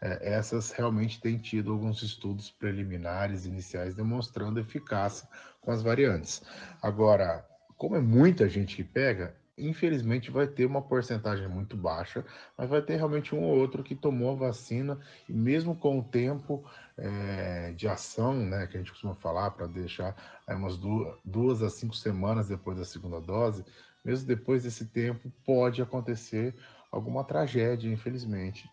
[0.01, 5.29] é, essas realmente têm tido alguns estudos preliminares iniciais demonstrando eficácia
[5.61, 6.43] com as variantes.
[6.83, 12.25] Agora, como é muita gente que pega, infelizmente vai ter uma porcentagem muito baixa,
[12.57, 16.03] mas vai ter realmente um ou outro que tomou a vacina e mesmo com o
[16.03, 16.64] tempo
[16.97, 20.14] é, de ação, né, que a gente costuma falar para deixar
[20.47, 23.64] é, umas duas, duas a cinco semanas depois da segunda dose,
[24.05, 26.55] mesmo depois desse tempo pode acontecer
[26.92, 28.69] alguma tragédia, infelizmente,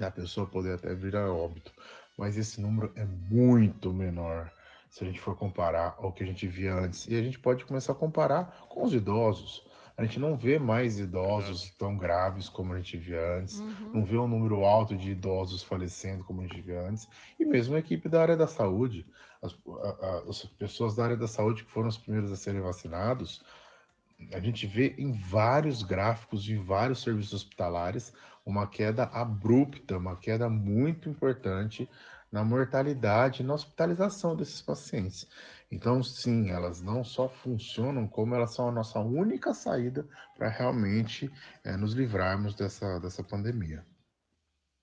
[0.00, 1.72] a pessoa poder até virar óbito,
[2.16, 4.50] mas esse número é muito menor
[4.90, 7.06] se a gente for comparar ao que a gente via antes.
[7.06, 9.64] E a gente pode começar a comparar com os idosos.
[10.00, 13.90] A gente não vê mais idosos tão graves como a gente via antes, uhum.
[13.92, 17.06] não vê um número alto de idosos falecendo como a gente via antes,
[17.38, 19.06] e mesmo a equipe da área da saúde,
[19.42, 22.62] as, a, a, as pessoas da área da saúde que foram os primeiros a serem
[22.62, 23.44] vacinados,
[24.32, 28.10] a gente vê em vários gráficos de vários serviços hospitalares
[28.44, 31.86] uma queda abrupta, uma queda muito importante
[32.32, 35.28] na mortalidade e na hospitalização desses pacientes.
[35.70, 40.06] Então, sim, elas não só funcionam, como elas são a nossa única saída
[40.36, 41.30] para realmente
[41.64, 43.86] é, nos livrarmos dessa, dessa pandemia.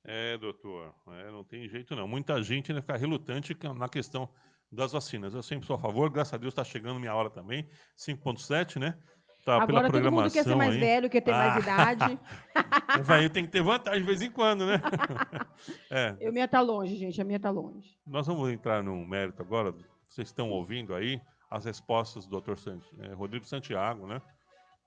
[0.06, 2.08] É, doutor, é, não tem jeito não.
[2.08, 4.30] Muita gente ainda fica relutante na questão
[4.72, 5.34] das vacinas.
[5.34, 8.98] Eu sempre sou a favor, graças a Deus está chegando minha hora também, 5.7, né?
[9.44, 10.80] Tá Agora pela todo mundo quer ser mais aí.
[10.80, 11.38] velho, quer ter ah.
[11.38, 12.20] mais idade.
[13.00, 14.82] o velho tem que ter vantagem de vez em quando, né?
[15.92, 16.18] é.
[16.20, 17.98] Eu minha tá longe, gente, a minha tá longe.
[18.06, 19.74] Nós vamos entrar num mérito agora
[20.08, 22.58] vocês estão ouvindo aí as respostas do Dr.
[22.58, 24.22] Sant, é, Rodrigo Santiago, né?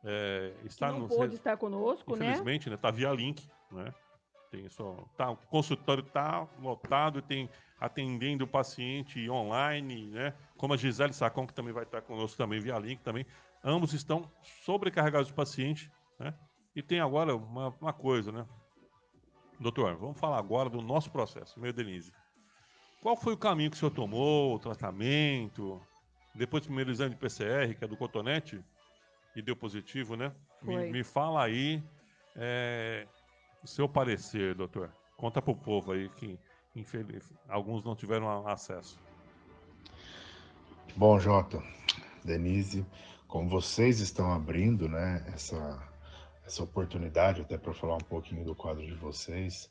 [0.02, 2.30] É, está que não no, pôde estar conosco, infelizmente, né?
[2.30, 2.74] Infelizmente, né?
[2.74, 3.92] Está via link, né?
[4.50, 10.34] Tem só, tá, o consultório está lotado, tem atendendo o paciente online, né?
[10.56, 13.24] Como a Gisele Sacon, que também vai estar conosco também via link também.
[13.62, 14.30] Ambos estão
[14.64, 16.34] sobrecarregados de paciente, né?
[16.74, 18.46] E tem agora uma, uma coisa, né?
[19.58, 22.12] Doutor, vamos falar agora do nosso processo, meu Denise.
[23.00, 25.80] Qual foi o caminho que o senhor tomou, o tratamento?
[26.34, 28.62] Depois do primeiro exame de PCR, que é do cotonete,
[29.34, 30.32] e deu positivo, né?
[30.62, 31.82] Me, me, fala aí
[32.36, 33.06] é,
[33.62, 34.92] o seu parecer, doutor.
[35.16, 36.38] Conta para o povo aí que
[36.76, 38.98] infeliz, alguns não tiveram acesso.
[40.94, 41.62] Bom, Jota,
[42.24, 42.86] Denise,
[43.26, 45.82] como vocês estão abrindo né, essa,
[46.44, 49.70] essa oportunidade, até para falar um pouquinho do quadro de vocês,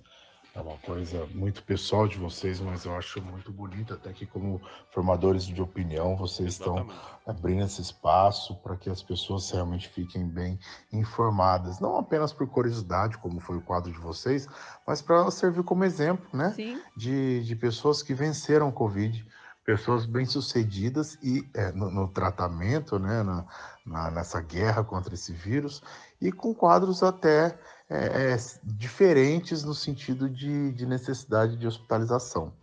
[0.56, 4.62] é uma coisa muito pessoal de vocês, mas eu acho muito bonito até que como
[4.92, 6.92] formadores de opinião vocês Exatamente.
[6.92, 10.60] estão abrindo esse espaço para que as pessoas realmente fiquem bem
[10.92, 14.48] informadas, não apenas por curiosidade, como foi o quadro de vocês,
[14.86, 16.56] mas para servir como exemplo, né,
[16.98, 19.26] de, de pessoas que venceram o Covid,
[19.64, 23.46] pessoas bem-sucedidas e é, no, no, tratamento, né, na,
[23.86, 25.84] na, nessa guerra contra esse vírus
[26.20, 27.56] e com quadros até
[27.90, 32.54] é, é, diferentes no sentido de, de, necessidade de hospitalização.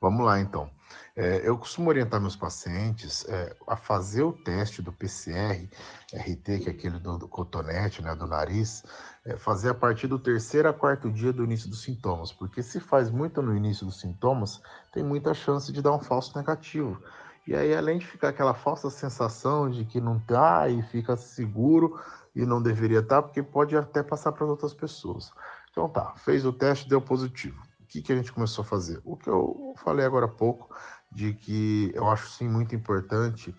[0.00, 0.70] Vamos lá, então.
[1.16, 5.68] É, eu costumo orientar meus pacientes é, a fazer o teste do PCR,
[6.14, 8.84] RT, que é aquele do, do cotonete, né, do nariz,
[9.24, 12.78] é, fazer a partir do terceiro a quarto dia do início dos sintomas, porque se
[12.78, 14.60] faz muito no início dos sintomas,
[14.92, 17.02] tem muita chance de dar um falso negativo.
[17.46, 21.98] E aí, além de ficar aquela falsa sensação de que não tá e fica seguro,
[22.36, 25.32] e não deveria estar, porque pode até passar para outras pessoas.
[25.70, 27.58] Então tá, fez o teste, deu positivo.
[27.80, 29.00] O que, que a gente começou a fazer?
[29.04, 30.74] O que eu falei agora há pouco,
[31.10, 33.54] de que eu acho sim muito importante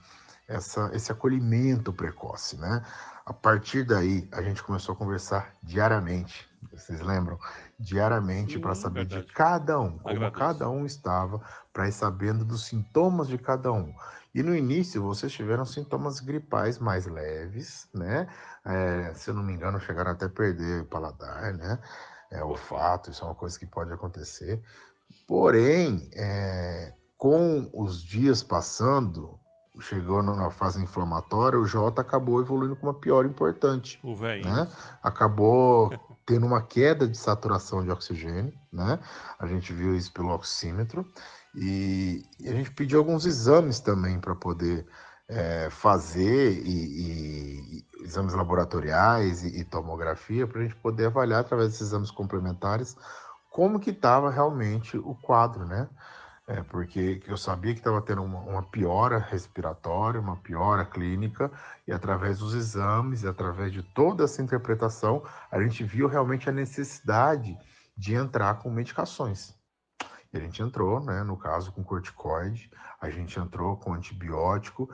[0.48, 2.84] essa, esse acolhimento precoce, né?
[3.26, 6.47] A partir daí, a gente começou a conversar diariamente.
[6.72, 7.38] Vocês lembram?
[7.80, 9.26] Diariamente para saber verdade.
[9.28, 10.40] de cada um, como Agradeço.
[10.40, 11.42] cada um estava,
[11.72, 13.94] para ir sabendo dos sintomas de cada um.
[14.34, 18.28] E no início vocês tiveram sintomas gripais mais leves, né?
[18.66, 21.80] É, se eu não me engano, chegaram até a perder o paladar, né?
[22.32, 24.62] É, olfato, isso é uma coisa que pode acontecer.
[25.28, 29.40] Porém, é, com os dias passando,
[29.80, 34.00] chegou na fase inflamatória, o J acabou evoluindo com uma pior importante.
[34.04, 34.46] O velho.
[34.46, 34.68] Né?
[35.02, 35.92] Acabou
[36.28, 39.00] tendo uma queda de saturação de oxigênio, né?
[39.40, 41.08] A gente viu isso pelo oxímetro.
[41.56, 44.86] E, a gente pediu alguns exames também para poder
[45.30, 51.70] é, fazer e, e, exames laboratoriais e, e tomografia para a gente poder avaliar através
[51.70, 52.96] desses exames complementares
[53.50, 55.90] como que estava realmente o quadro, né?
[56.50, 61.52] É, porque eu sabia que estava tendo uma, uma, piora respiratória, uma piora clínica,
[61.86, 65.22] e através dos exames, através de toda essa interpretação,
[65.52, 67.58] a gente viu realmente a necessidade
[67.98, 69.54] de entrar com medicações.
[70.32, 72.72] E a gente entrou, né, no caso, com corticoide,
[73.02, 74.90] a gente entrou com antibiótico,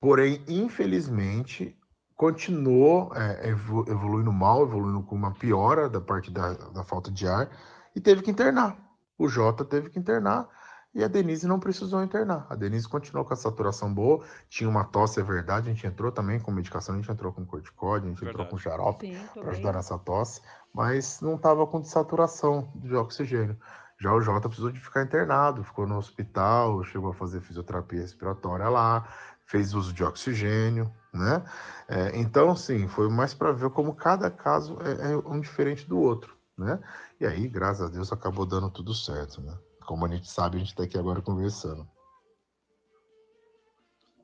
[0.00, 1.76] porém, infelizmente,
[2.14, 7.50] continuou é, evoluindo mal, evoluindo com uma piora da parte da, da falta de ar,
[7.92, 8.78] e teve que internar.
[9.18, 10.48] O Jota teve que internar
[10.94, 12.46] e a Denise não precisou internar.
[12.50, 16.12] A Denise continuou com a saturação boa, tinha uma tosse, é verdade, a gente entrou
[16.12, 18.42] também com medicação, a gente entrou com corticóide, a gente verdade.
[18.42, 20.42] entrou com xarope para ajudar nessa tosse,
[20.74, 23.56] mas não estava com desaturação de oxigênio.
[23.98, 28.68] Já o Jota precisou de ficar internado, ficou no hospital, chegou a fazer fisioterapia respiratória
[28.68, 29.08] lá,
[29.46, 31.42] fez uso de oxigênio, né?
[31.88, 35.98] É, então, sim, foi mais para ver como cada caso é, é um diferente do
[35.98, 36.80] outro, né?
[37.20, 39.56] E aí, graças a Deus, acabou dando tudo certo, né?
[39.86, 41.88] Como a gente sabe, a gente está aqui agora conversando.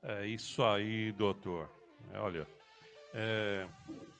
[0.03, 1.69] É isso aí, doutor.
[2.13, 2.47] É, olha,
[3.13, 3.69] é,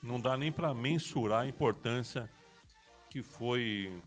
[0.03, 2.29] não dá nem para mensurar a importância
[3.09, 4.01] que foi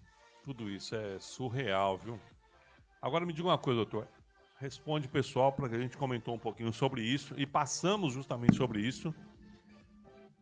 [0.45, 0.95] tudo isso.
[0.95, 2.21] É surreal, viu?
[3.01, 4.07] Agora me diga uma coisa, doutor.
[4.59, 8.81] Responde pessoal, para que a gente comentou um pouquinho sobre isso e passamos justamente sobre
[8.81, 9.13] isso.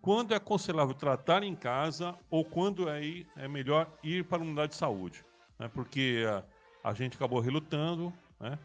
[0.03, 3.01] Quando é aconselhável tratar em casa ou quando é,
[3.37, 5.25] é melhor ir para a unidade de saúde?
[5.59, 5.69] Né?
[5.69, 6.25] Porque
[6.83, 8.59] a gente acabou relutando, né?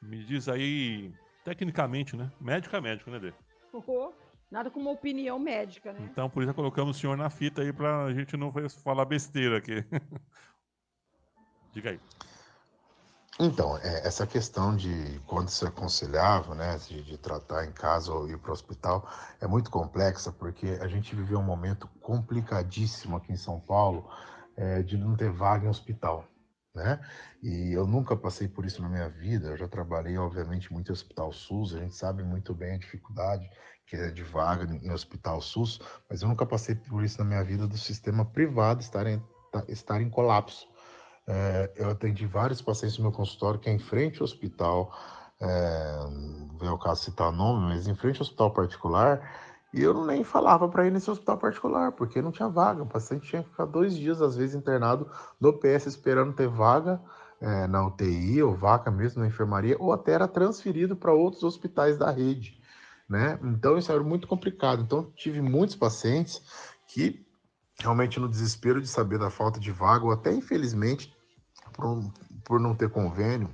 [0.00, 1.12] Me diz aí,
[1.44, 2.30] tecnicamente, né?
[2.40, 3.32] Médico é médico, né, Dê?
[3.72, 4.12] Oh,
[4.50, 6.08] nada como uma opinião médica, né?
[6.10, 8.52] Então, por isso colocamos o senhor na fita aí pra a gente não
[8.82, 9.84] falar besteira aqui.
[11.72, 12.00] Diga aí.
[13.40, 18.28] Então, é, essa questão de quando se aconselhava, né, de, de, tratar em casa ou
[18.28, 19.08] ir para o hospital,
[19.40, 24.10] é muito complexa, porque a gente viveu um momento complicadíssimo aqui em São Paulo
[24.56, 26.24] é, de não ter vaga em hospital
[26.78, 27.00] né?
[27.42, 29.48] E eu nunca passei por isso na minha vida.
[29.48, 31.74] Eu já trabalhei, obviamente, muito em hospital SUS.
[31.74, 33.48] A gente sabe muito bem a dificuldade
[33.88, 37.42] que é de vaga em hospital SUS, mas eu nunca passei por isso na minha
[37.42, 39.22] vida do sistema privado estar em,
[39.66, 40.66] estar em colapso.
[41.26, 44.94] É, eu atendi vários pacientes no meu consultório que é em frente ao hospital,
[45.40, 45.96] é,
[46.60, 50.24] não é o caso citar nome, mas em frente ao hospital particular, e eu nem
[50.24, 52.82] falava para ir nesse hospital particular, porque não tinha vaga.
[52.82, 57.00] O paciente tinha que ficar dois dias, às vezes, internado no PS esperando ter vaga
[57.40, 61.98] é, na UTI, ou vaca mesmo na enfermaria, ou até era transferido para outros hospitais
[61.98, 62.58] da rede.
[63.08, 63.38] Né?
[63.42, 64.82] Então, isso era muito complicado.
[64.82, 66.42] Então, tive muitos pacientes
[66.86, 67.26] que,
[67.78, 71.14] realmente, no desespero de saber da falta de vaga, ou até, infelizmente,
[71.74, 72.10] por,
[72.42, 73.50] por não ter convênio,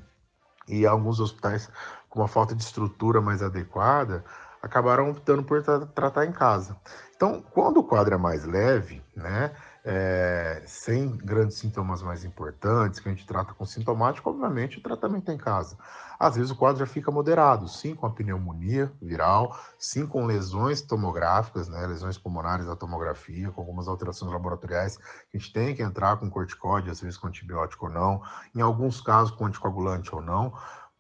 [0.69, 1.69] e alguns hospitais
[2.09, 4.25] com uma falta de estrutura mais adequada,
[4.65, 6.77] acabaram optando por tra tratar em casa.
[7.15, 9.55] Então, quando o quadro é mais leve, né,
[9.85, 15.31] é, sem grandes sintomas mais importantes, que a gente trata com sintomático, obviamente o tratamento
[15.31, 15.77] é em casa.
[16.19, 20.81] Às vezes o quadro já fica moderado, sim com a pneumonia viral, sim com lesões
[20.81, 25.83] tomográficas, né, lesões pulmonares da tomografia, com algumas alterações laboratoriais, que a gente tem que
[25.83, 28.23] entrar com corticóide, às vezes com antibiótico ou não,
[28.55, 30.53] em alguns casos com anticoagulante ou não,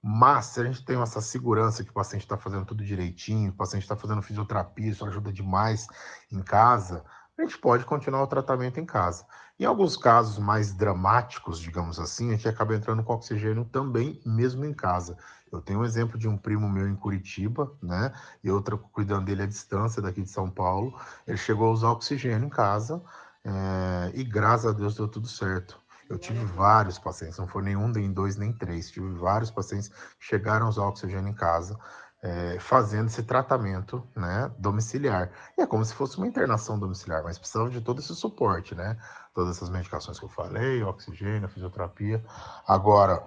[0.06, 3.54] mas se a gente tem essa segurança que o paciente está fazendo tudo direitinho, o
[3.54, 5.86] paciente está fazendo fisioterapia, isso ajuda demais
[6.30, 7.02] em casa,
[7.38, 9.24] a gente pode continuar o tratamento em casa.
[9.58, 14.66] Em alguns casos mais dramáticos, digamos assim, a gente acaba entrando com oxigênio também, mesmo
[14.66, 15.16] em casa.
[15.50, 18.12] Eu tenho um exemplo de um primo meu em Curitiba, né?
[18.42, 21.00] E outra cuidando dele à distância, daqui de São Paulo.
[21.26, 23.02] Ele chegou a usar oxigênio em casa
[23.42, 25.80] é, e graças a Deus deu tudo certo.
[26.08, 28.90] Eu tive vários pacientes, não foi nenhum, nem dois, nem três.
[28.90, 31.78] Tive vários pacientes que chegaram a usar oxigênio em casa,
[32.22, 35.30] é, fazendo esse tratamento né, domiciliar.
[35.56, 38.96] E é como se fosse uma internação domiciliar, mas precisava de todo esse suporte, né?
[39.34, 42.24] Todas essas medicações que eu falei, oxigênio, fisioterapia.
[42.66, 43.22] Agora,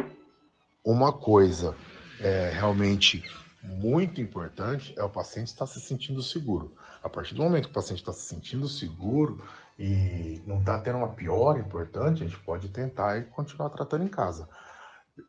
[0.84, 1.76] uma coisa
[2.20, 3.24] é, realmente
[3.62, 6.74] muito importante é o paciente estar se sentindo seguro.
[7.04, 9.44] A partir do momento que o paciente está se sentindo seguro,
[9.78, 14.10] e não está tendo uma piora importante, a gente pode tentar e continuar tratando em
[14.10, 14.50] casa.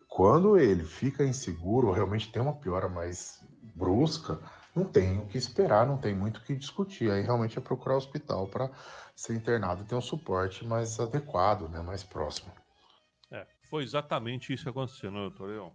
[0.09, 3.43] Quando ele fica inseguro, realmente tem uma piora mais
[3.75, 4.41] brusca,
[4.75, 7.11] não tem o que esperar, não tem muito o que discutir.
[7.11, 8.71] Aí realmente é procurar o hospital para
[9.15, 12.53] ser internado e ter um suporte mais adequado, né, mais próximo.
[13.31, 15.73] É, foi exatamente isso que aconteceu, né, doutor Leão?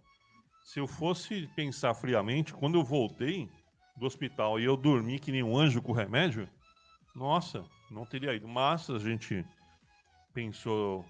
[0.64, 3.48] Se eu fosse pensar friamente, quando eu voltei
[3.96, 6.48] do hospital e eu dormi que nem um anjo com remédio,
[7.14, 7.64] nossa,
[7.94, 8.48] não teria ido.
[8.48, 9.46] Mas a gente
[10.34, 11.04] pensou,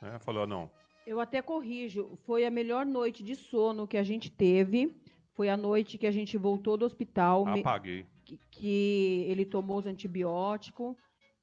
[0.00, 0.18] né?
[0.20, 0.70] Falou, não.
[1.06, 4.94] Eu até corrijo, foi a melhor noite de sono que a gente teve.
[5.34, 7.46] Foi a noite que a gente voltou do hospital.
[7.48, 8.06] Apaguei.
[8.24, 10.96] Que, que ele tomou os antibióticos.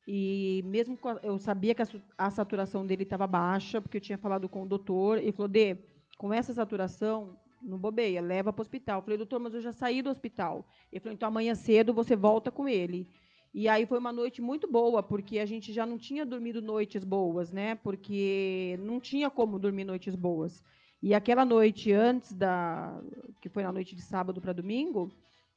[0.07, 1.87] E mesmo a, eu sabia que a,
[2.17, 5.77] a saturação dele estava baixa, porque eu tinha falado com o doutor, e falou: Dê,
[6.17, 8.99] com essa saturação, não bobeia, leva para o hospital.
[8.99, 10.65] Eu falei, doutor, mas eu já saí do hospital.
[10.91, 13.09] Ele falou, então amanhã cedo você volta com ele.
[13.57, 17.05] E aí foi uma noite muito boa, porque a gente já não tinha dormido noites
[17.05, 17.75] boas, né?
[17.75, 20.61] Porque não tinha como dormir noites boas.
[21.01, 23.01] E aquela noite antes da,
[23.39, 25.09] que foi na noite de sábado para domingo,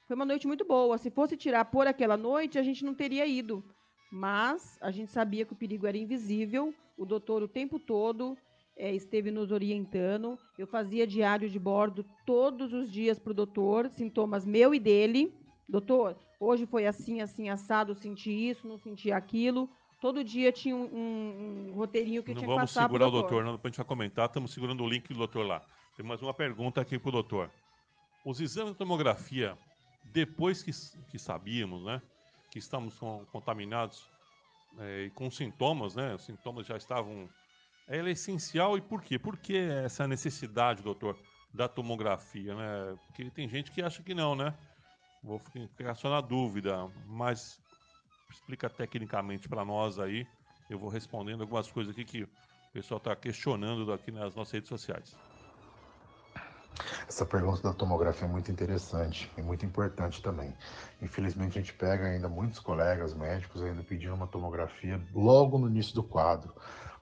[0.06, 0.96] foi uma noite muito boa.
[0.96, 3.64] Se fosse tirar por aquela noite, a gente não teria ido.
[4.12, 6.72] Mas a gente sabia que o perigo era invisível.
[6.96, 8.38] O doutor o tempo todo
[8.76, 10.38] é, esteve nos orientando.
[10.56, 15.34] Eu fazia diário de bordo todos os dias para o doutor, sintomas meu e dele.
[15.68, 19.68] Doutor, hoje foi assim, assim, assado, senti isso, não senti aquilo.
[20.00, 23.10] Todo dia tinha um, um, um roteirinho que não tinha que passar Vamos segurar o
[23.10, 23.30] doutor.
[23.30, 24.26] doutor, não, depois a gente vai comentar.
[24.26, 25.62] Estamos segurando o link do doutor lá.
[25.96, 27.50] Tem mais uma pergunta aqui para o doutor.
[28.24, 29.58] Os exames de tomografia,
[30.12, 30.70] depois que,
[31.10, 32.00] que sabíamos, né,
[32.50, 34.08] que estamos com, contaminados
[34.78, 37.28] é, e com sintomas, né, os sintomas já estavam
[37.88, 39.18] ela é essencial e por quê?
[39.18, 41.18] Por que essa necessidade, doutor,
[41.52, 42.98] da tomografia, né?
[43.06, 44.54] Porque tem gente que acha que não, né?
[45.22, 45.40] Vou
[45.76, 47.60] ficar só na dúvida, mas
[48.30, 50.26] explica tecnicamente para nós aí.
[50.70, 52.28] Eu vou respondendo algumas coisas aqui que o
[52.72, 55.16] pessoal está questionando aqui nas nossas redes sociais.
[57.08, 60.54] Essa pergunta da tomografia é muito interessante e muito importante também.
[61.02, 65.94] Infelizmente, a gente pega ainda muitos colegas médicos ainda pedindo uma tomografia logo no início
[65.94, 66.54] do quadro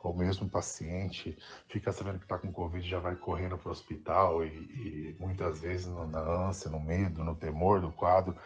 [0.07, 1.37] ou mesmo paciente
[1.69, 5.61] fica sabendo que está com Covid já vai correndo para o hospital e, e, muitas
[5.61, 8.37] vezes na ânsia, no medo, no temor do quadro,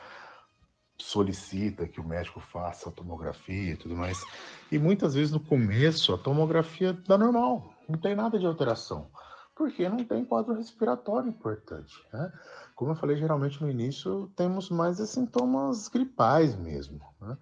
[0.96, 4.22] solicita que o médico faça a tomografia e tudo mais.
[4.70, 9.10] E muitas vezes no começo a tomografia dá normal, não tem nada de alteração,
[9.54, 11.94] porque não tem quadro respiratório importante.
[12.12, 12.32] Né?
[12.74, 17.00] Como eu falei, geralmente no início temos mais sintomas gripais mesmo.
[17.20, 17.36] Né?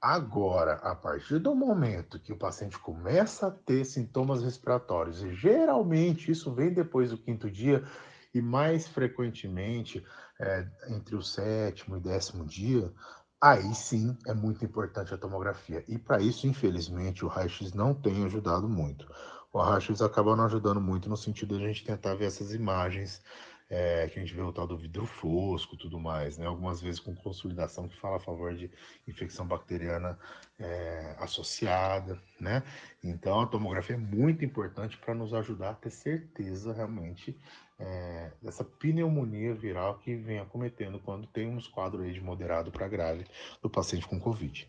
[0.00, 6.30] Agora, a partir do momento que o paciente começa a ter sintomas respiratórios, e geralmente
[6.30, 7.84] isso vem depois do quinto dia,
[8.32, 10.02] e mais frequentemente
[10.40, 12.90] é, entre o sétimo e décimo dia,
[13.38, 15.84] aí sim é muito importante a tomografia.
[15.86, 19.06] E para isso, infelizmente, o raio-x não tem ajudado muito.
[19.52, 23.22] O raio-x acaba não ajudando muito no sentido de a gente tentar ver essas imagens
[23.70, 26.46] é, que a gente vê o tal do vidro fosco tudo mais, né?
[26.46, 28.68] Algumas vezes com consolidação que fala a favor de
[29.06, 30.18] infecção bacteriana
[30.58, 32.64] é, associada, né?
[33.02, 37.38] Então a tomografia é muito importante para nos ajudar a ter certeza realmente
[37.78, 43.24] é, dessa pneumonia viral que vem acometendo quando temos quadro aí de moderado para grave
[43.62, 44.68] do paciente com Covid.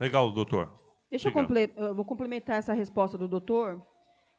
[0.00, 0.72] Legal, doutor.
[1.10, 3.84] Deixa eu, comple eu vou complementar essa resposta do doutor.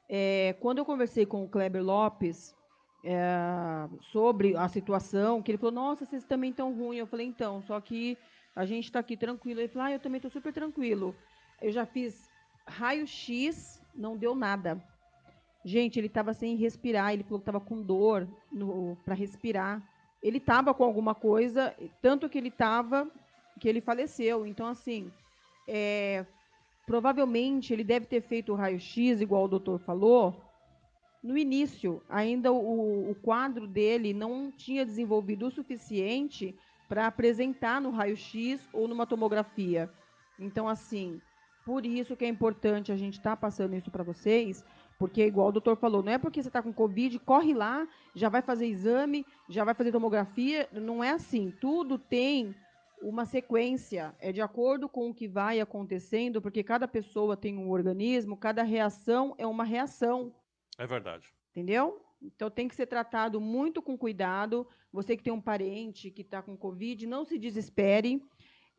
[0.10, 2.56] É, quando eu conversei com o Kleber Lopes,
[3.04, 6.98] é, sobre a situação, que ele falou, nossa, vocês também estão ruim.
[6.98, 8.18] Eu falei, então, só que
[8.56, 9.60] a gente está aqui tranquilo.
[9.60, 11.16] Ele falou, ah, eu também estou super tranquilo.
[11.62, 12.30] Eu já fiz
[12.66, 14.82] raio-x, não deu nada.
[15.64, 18.28] Gente, ele estava sem respirar, ele falou que estava com dor
[19.06, 19.82] para respirar.
[20.22, 23.10] Ele estava com alguma coisa, tanto que ele estava,
[23.60, 24.46] que ele faleceu.
[24.46, 25.12] Então, assim,
[25.68, 26.26] é,
[26.86, 30.36] provavelmente ele deve ter feito o raio-x, igual o doutor falou,
[31.24, 36.56] no início, ainda o, o quadro dele não tinha desenvolvido o suficiente
[36.90, 39.92] para apresentar no raio-x ou numa tomografia.
[40.40, 41.22] Então, assim,
[41.66, 44.66] por isso que é importante a gente estar tá passando isso para vocês,
[45.02, 48.30] porque, igual o doutor falou, não é porque você está com Covid, corre lá, já
[48.30, 50.70] vai fazer exame, já vai fazer tomografia.
[50.72, 51.52] Não é assim.
[51.60, 52.54] Tudo tem
[53.02, 57.72] uma sequência, é de acordo com o que vai acontecendo, porque cada pessoa tem um
[57.72, 60.32] organismo, cada reação é uma reação.
[60.82, 61.28] É verdade.
[61.52, 62.04] Entendeu?
[62.20, 64.68] Então tem que ser tratado muito com cuidado.
[64.92, 68.20] Você que tem um parente que está com Covid, não se desespere.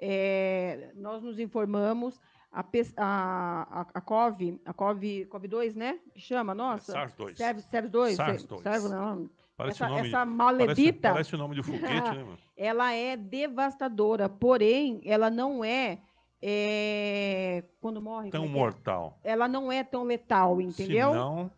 [0.00, 2.20] É, nós nos informamos.
[2.50, 5.98] A, a, a, COV, a COV, COV2, né?
[6.12, 6.92] Que chama, nossa?
[6.92, 7.36] É SARS-2.
[7.36, 8.16] SARS-2.
[8.16, 8.62] SARS-2.
[8.62, 9.30] SARS, não.
[9.56, 11.12] Parece, essa, nome, essa maledita.
[11.12, 12.38] Parece, parece o nome de foguete, né, mano?
[12.56, 15.98] Ela é devastadora, porém, ela não é,
[16.42, 18.30] é quando morre.
[18.30, 18.48] Tão é?
[18.48, 19.18] mortal.
[19.24, 21.10] Ela não é tão letal, entendeu?
[21.10, 21.50] Se não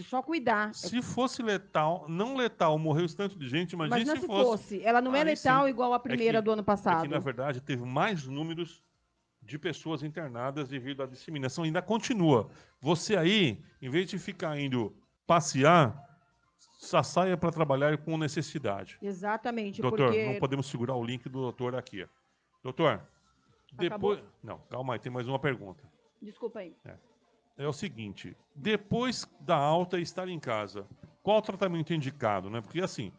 [0.00, 0.72] só cuidar.
[0.74, 4.26] Se fosse letal, não letal, morreu esse tanto de gente, imagina Mas não se, se
[4.26, 4.44] fosse.
[4.44, 4.84] fosse.
[4.84, 5.70] Ela não é letal sim.
[5.70, 7.00] igual a primeira é que, do ano passado.
[7.00, 8.82] É que, na verdade, teve mais números
[9.42, 11.64] de pessoas internadas devido à disseminação.
[11.64, 12.48] Ainda continua.
[12.80, 16.08] Você aí, em vez de ficar indo passear,
[16.78, 18.96] só saia para trabalhar com necessidade.
[19.02, 19.82] Exatamente.
[19.82, 20.24] Doutor, porque...
[20.24, 22.06] não podemos segurar o link do doutor aqui.
[22.62, 23.02] Doutor,
[23.72, 24.18] depois.
[24.18, 24.32] Acabou?
[24.42, 25.82] Não, calma aí, tem mais uma pergunta.
[26.22, 26.74] Desculpa aí.
[26.84, 27.11] É
[27.56, 30.86] é o seguinte: depois da alta estar em casa,
[31.22, 32.60] qual o tratamento indicado, né?
[32.60, 33.12] Porque assim,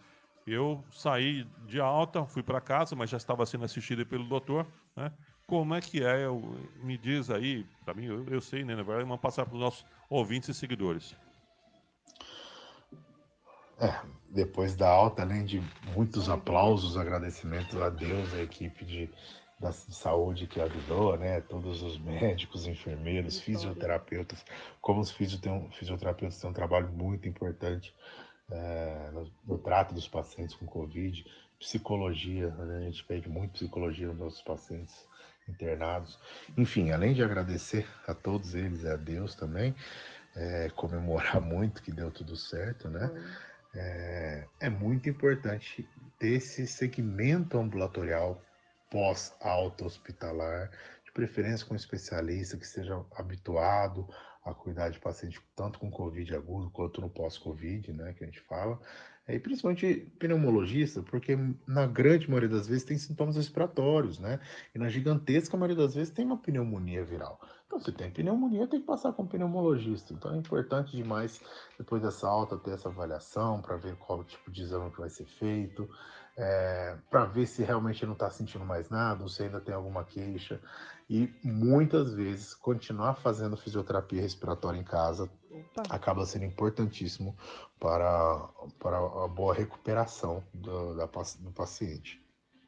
[0.45, 5.11] eu saí de alta, fui para casa, mas já estava sendo assistido pelo doutor, né?
[5.47, 6.25] Como é que é?
[6.25, 6.41] Eu,
[6.83, 8.75] me diz aí, para mim, eu, eu, sei, né?
[8.75, 11.15] Na verdade, vamos passar para os nossos ouvintes e seguidores.
[13.79, 15.61] É, depois da alta, além de
[15.93, 19.09] muitos aplausos, agradecimentos a Deus, a equipe de,
[19.63, 21.39] da de saúde que ajudou, né?
[21.41, 24.45] Todos os médicos, enfermeiros, fisioterapeutas.
[24.81, 27.95] Como os fisioterapeutas têm um trabalho muito importante
[28.51, 31.25] é, no, no, trato dos pacientes com Covid,
[31.57, 32.77] psicologia, né?
[32.79, 35.07] a gente pede muito psicologia nos nossos pacientes
[35.47, 36.19] internados.
[36.57, 39.73] Enfim, além de agradecer a todos eles e a Deus também,
[40.35, 43.09] é, comemorar muito que deu tudo certo, né?
[43.75, 45.87] É, é muito importante
[46.19, 48.39] ter esse segmento ambulatorial
[48.93, 50.69] pós-alta hospitalar,
[51.03, 54.07] de preferência com um especialista que seja habituado
[54.45, 58.41] a cuidar de paciente tanto com Covid agudo quanto no pós-Covid, né, que a gente
[58.41, 58.79] fala,
[59.27, 61.35] e principalmente pneumologista, porque
[61.65, 64.37] na grande maioria das vezes tem sintomas respiratórios, né?
[64.75, 67.39] E na gigantesca maioria das vezes tem uma pneumonia viral.
[67.65, 70.13] Então, se tem pneumonia, tem que passar com um pneumologista.
[70.13, 71.41] Então, é importante demais,
[71.79, 75.25] depois dessa alta, ter essa avaliação para ver qual tipo de exame que vai ser
[75.25, 75.89] feito,
[76.37, 80.03] é, para ver se realmente não está sentindo mais nada, ou se ainda tem alguma
[80.03, 80.59] queixa.
[81.09, 85.83] E muitas vezes, continuar fazendo fisioterapia respiratória em casa Opa.
[85.89, 87.37] acaba sendo importantíssimo
[87.79, 92.21] para, para a boa recuperação do, da, do paciente.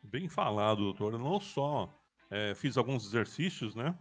[0.04, 1.18] Bem falado, doutor.
[1.18, 1.90] não só
[2.30, 3.98] é, fiz alguns exercícios, né?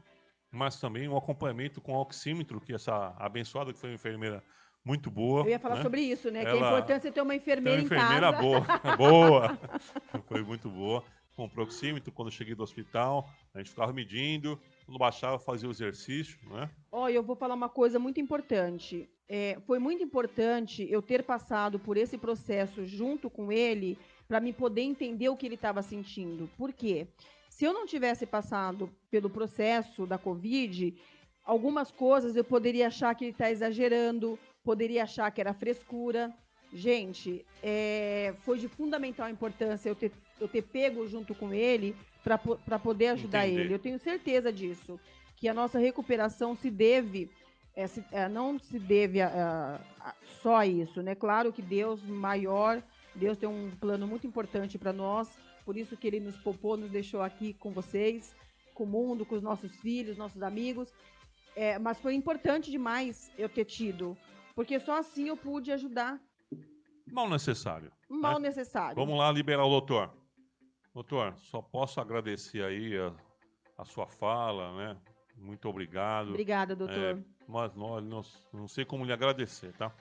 [0.51, 4.45] Mas também um acompanhamento com oxímetro, que essa abençoada que foi uma enfermeira
[4.85, 5.43] muito boa.
[5.43, 5.83] Eu ia falar né?
[5.83, 6.43] sobre isso, né?
[6.43, 8.43] Ela que é importante você ter uma enfermeira, uma enfermeira em casa.
[8.43, 8.61] boa,
[8.97, 9.59] boa.
[10.27, 11.03] Foi muito boa.
[11.35, 15.69] Com o proxímetro, quando eu cheguei do hospital, a gente ficava medindo, quando baixava, fazia
[15.69, 16.71] o exercício, né?
[16.93, 19.09] Olha, eu vou falar uma coisa muito importante.
[19.29, 24.53] É, foi muito importante eu ter passado por esse processo junto com ele para me
[24.53, 26.49] poder entender o que ele estava sentindo.
[26.57, 27.09] Por quê?
[27.49, 30.95] Se eu não tivesse passado pelo processo da Covid,
[31.45, 36.33] algumas coisas eu poderia achar que ele está exagerando, poderia achar que era frescura.
[36.73, 40.11] Gente, é, foi de fundamental importância eu ter,
[40.41, 41.95] eu ter pego junto com ele
[42.25, 43.61] para poder ajudar Entender.
[43.61, 43.75] ele.
[43.75, 44.99] Eu tenho certeza disso,
[45.37, 47.31] que a nossa recuperação se deve,
[47.77, 49.29] é, se, é, não se deve a,
[50.01, 51.15] a, a, só a isso, né?
[51.15, 52.83] Claro que Deus maior,
[53.15, 55.29] Deus tem um plano muito importante para nós,
[55.65, 58.35] por isso que Ele nos poupou, nos deixou aqui com vocês,
[58.75, 60.93] com o mundo, com os nossos filhos, nossos amigos.
[61.55, 64.17] É, mas foi importante demais eu ter tido,
[64.55, 66.21] porque só assim eu pude ajudar.
[67.11, 67.93] Mal necessário.
[68.09, 68.49] Mal né?
[68.49, 68.95] necessário.
[68.95, 70.11] Vamos lá liberar o doutor.
[70.95, 73.13] Doutor, só posso agradecer aí a,
[73.79, 74.97] a sua fala, né?
[75.37, 76.29] Muito obrigado.
[76.29, 76.97] Obrigada, doutor.
[76.97, 79.93] É, mas não, não, não, sei como lhe agradecer, tá?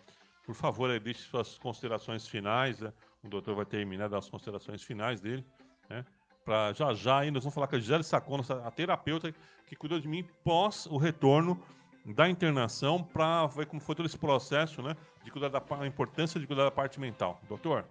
[0.45, 2.79] Por favor, aí, deixe suas considerações finais.
[2.79, 2.93] Né?
[3.23, 5.43] O doutor vai terminar das considerações finais dele,
[5.89, 6.05] né?
[6.45, 9.33] Para já já aí nós vamos falar com a Gisele Sacona, a terapeuta
[9.65, 11.59] que cuidou de mim pós o retorno
[12.05, 14.95] da internação, para ver como foi todo esse processo, né?
[15.23, 17.39] De cuidar da a importância de cuidar da parte mental.
[17.47, 17.85] Doutor,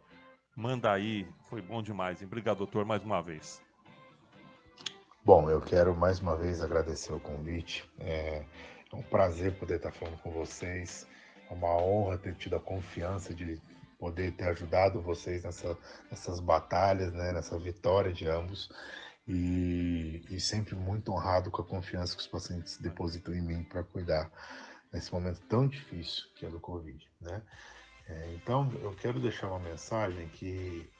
[0.54, 2.20] Manda aí, foi bom demais.
[2.20, 3.62] Obrigado, doutor, mais uma vez.
[5.24, 7.88] Bom, eu quero mais uma vez agradecer o convite.
[7.98, 8.44] É,
[8.92, 11.06] é um prazer poder estar falando com vocês.
[11.50, 13.58] É uma honra ter tido a confiança de
[13.98, 15.78] poder ter ajudado vocês nessa,
[16.10, 18.68] nessas batalhas, né, nessa vitória de ambos.
[19.26, 23.84] E, e sempre muito honrado com a confiança que os pacientes depositam em mim para
[23.84, 24.30] cuidar
[24.92, 27.40] nesse momento tão difícil que é do Covid, né?
[28.08, 30.90] É, então, eu quero deixar uma mensagem que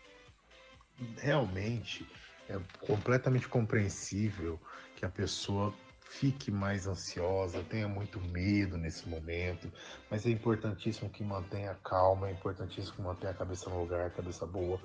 [1.18, 2.07] realmente
[2.49, 4.61] é completamente compreensível
[4.97, 5.75] que a pessoa
[6.12, 9.73] fique mais ansiosa, tenha muito medo nesse momento,
[10.11, 14.11] mas é importantíssimo que mantenha calma, é importantíssimo que mantenha a cabeça no lugar, a
[14.11, 14.79] cabeça boa.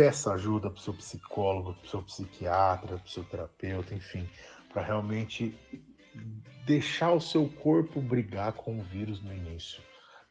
[0.00, 4.26] Peça ajuda para o seu psicólogo, para o seu psiquiatra, para o seu terapeuta, enfim,
[4.72, 5.54] para realmente
[6.64, 9.82] deixar o seu corpo brigar com o vírus no início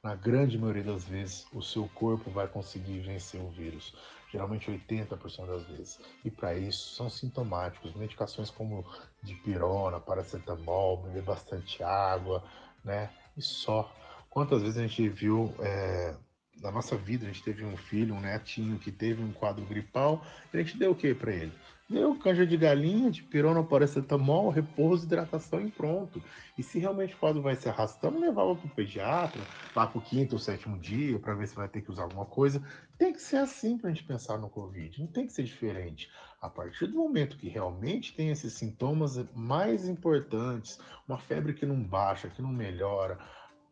[0.02, 3.94] na grande maioria das vezes, o seu corpo vai conseguir vencer o vírus,
[4.32, 6.00] geralmente 80% das vezes.
[6.24, 8.86] E para isso são sintomáticos, medicações como
[9.22, 12.44] dipirona, paracetamol, beber bastante água,
[12.84, 13.10] né?
[13.36, 13.94] E só.
[14.30, 16.16] Quantas vezes a gente viu é,
[16.62, 20.26] na nossa vida, a gente teve um filho, um netinho que teve um quadro gripal,
[20.54, 21.52] a gente deu o que para ele?
[21.90, 26.22] Deu canja de galinha, de pirona, paracetamol, repouso, hidratação e pronto.
[26.56, 29.42] E se realmente o quadro vai se arrastando, levava para o pediatra,
[29.76, 32.26] lá para o quinto ou sétimo dia, para ver se vai ter que usar alguma
[32.26, 32.62] coisa.
[32.96, 36.12] Tem que ser assim para a gente pensar no Covid, não tem que ser diferente.
[36.40, 41.82] A partir do momento que realmente tem esses sintomas mais importantes, uma febre que não
[41.82, 43.18] baixa, que não melhora,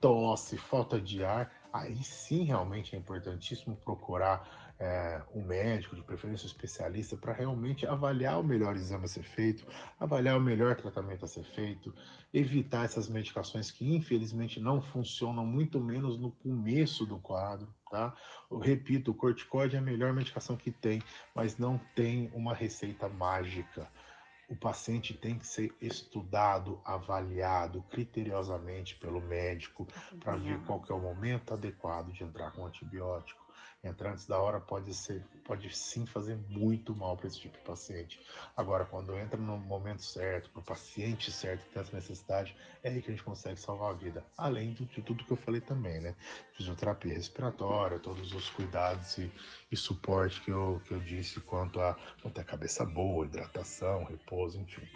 [0.02, 6.46] tosse, falta de ar, aí sim realmente é importantíssimo procurar é, um médico, de preferência
[6.46, 9.66] um especialista, para realmente avaliar o melhor exame a ser feito,
[10.00, 11.94] avaliar o melhor tratamento a ser feito,
[12.34, 17.68] evitar essas medicações que infelizmente não funcionam, muito menos no começo do quadro.
[17.90, 18.14] Tá?
[18.52, 21.02] Eu repito, o corticoide é a melhor medicação que tem,
[21.34, 23.90] mas não tem uma receita mágica
[24.48, 29.88] o paciente tem que ser estudado, avaliado criteriosamente pelo médico
[30.20, 33.47] para ver qual é o momento adequado de entrar com antibiótico
[33.88, 37.64] entrar antes da hora pode ser, pode sim fazer muito mal para esse tipo de
[37.64, 38.20] paciente.
[38.56, 42.90] Agora, quando entra no momento certo, para o paciente certo que tem essa necessidade, é
[42.90, 44.26] aí que a gente consegue salvar a vida.
[44.38, 46.16] Além de, tudo que eu falei também, né?
[46.54, 49.32] Fisioterapia respiratória, todos os cuidados e,
[49.72, 54.60] e suporte que eu, que eu disse quanto a manter a cabeça boa, hidratação, repouso,
[54.60, 54.88] enfim.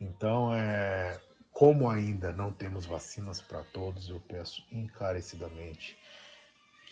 [0.00, 1.20] Então, é,
[1.52, 5.98] como ainda não temos vacinas para todos, eu peço encarecidamente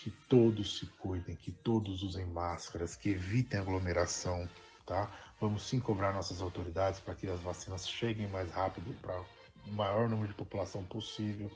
[0.08, 4.48] que todos se cuidem, que todos usem máscaras, que evitem aglomeração,
[4.86, 5.12] tá?
[5.38, 9.20] Vamos sim cobrar nossas autoridades para que as vacinas cheguem mais rápido para
[9.66, 11.50] o maior número de população possível.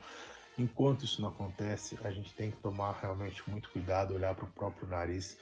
[0.59, 4.53] Enquanto isso não acontece, a gente tem que tomar realmente muito cuidado, olhar para o
[4.53, 5.39] próprio nariz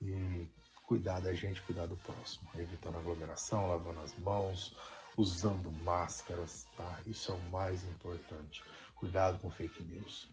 [0.00, 0.46] e
[0.86, 4.76] cuidar da gente, cuidar do próximo, evitando aglomeração, lavando as mãos,
[5.16, 7.00] usando máscaras, tá?
[7.06, 8.62] Isso é o mais importante.
[8.94, 10.28] Cuidado com fake news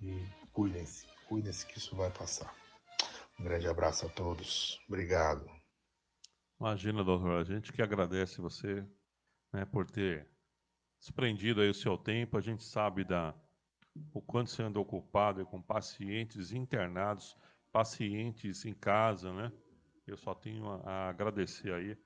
[0.00, 2.54] e cuidem-se cuide-se que isso vai passar.
[3.40, 4.78] Um grande abraço a todos.
[4.86, 5.50] Obrigado.
[6.60, 8.86] Imagina, doutor, a gente que agradece você
[9.50, 10.28] né, por ter
[11.00, 12.36] desprendido aí o seu tempo.
[12.36, 13.34] A gente sabe da,
[14.12, 17.34] o quanto você anda ocupado com pacientes internados,
[17.72, 19.50] pacientes em casa, né?
[20.06, 21.96] Eu só tenho a agradecer aí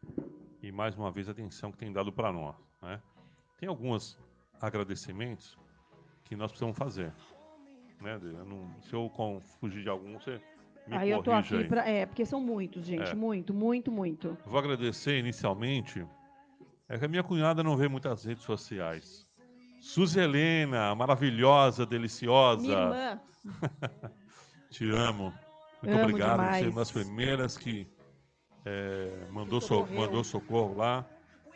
[0.62, 3.02] e mais uma vez a atenção que tem dado para nós, né?
[3.58, 4.16] Tem alguns
[4.60, 5.58] agradecimentos
[6.22, 7.12] que nós precisamos fazer
[8.00, 8.18] né?
[8.22, 10.40] Eu não, se eu com, fugir de algum, você
[10.86, 13.14] me aí eu tô aqui para é, porque são muitos, gente, é.
[13.14, 14.36] muito, muito, muito.
[14.46, 16.06] Vou agradecer inicialmente
[16.88, 19.26] é que a minha cunhada não vê muitas redes sociais.
[19.80, 22.62] Suzy Helena, maravilhosa, deliciosa.
[22.62, 23.20] Minha irmã.
[24.70, 25.34] Te amo.
[25.82, 26.56] Muito amo obrigado demais.
[26.56, 27.88] por ser uma das primeiras que
[28.64, 31.04] é, mandou, so, mandou socorro lá,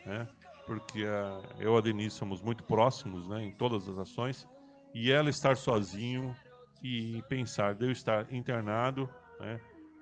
[0.05, 0.27] né?
[0.65, 4.47] Porque uh, eu e a Denise somos muito próximos né, em todas as ações
[4.93, 6.35] e ela estar sozinho
[6.81, 9.59] e pensar de eu estar internado, né,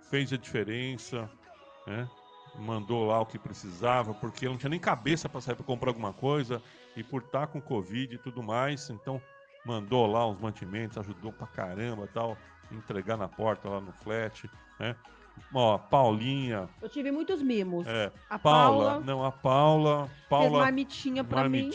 [0.10, 1.30] fez a diferença,
[1.86, 2.10] né,
[2.56, 5.90] mandou lá o que precisava, porque eu não tinha nem cabeça para sair para comprar
[5.90, 6.62] alguma coisa
[6.96, 9.22] e por estar com Covid e tudo mais, então
[9.66, 12.38] mandou lá uns mantimentos, ajudou pra caramba tal,
[12.72, 14.96] entregar na porta lá no flat, né?
[15.54, 16.68] Ó, Paulinha.
[16.82, 17.88] Eu tive muitos mimos.
[17.88, 21.70] É, a Paula, Paula, não, a Paula, Paula fez marmitinha para mim.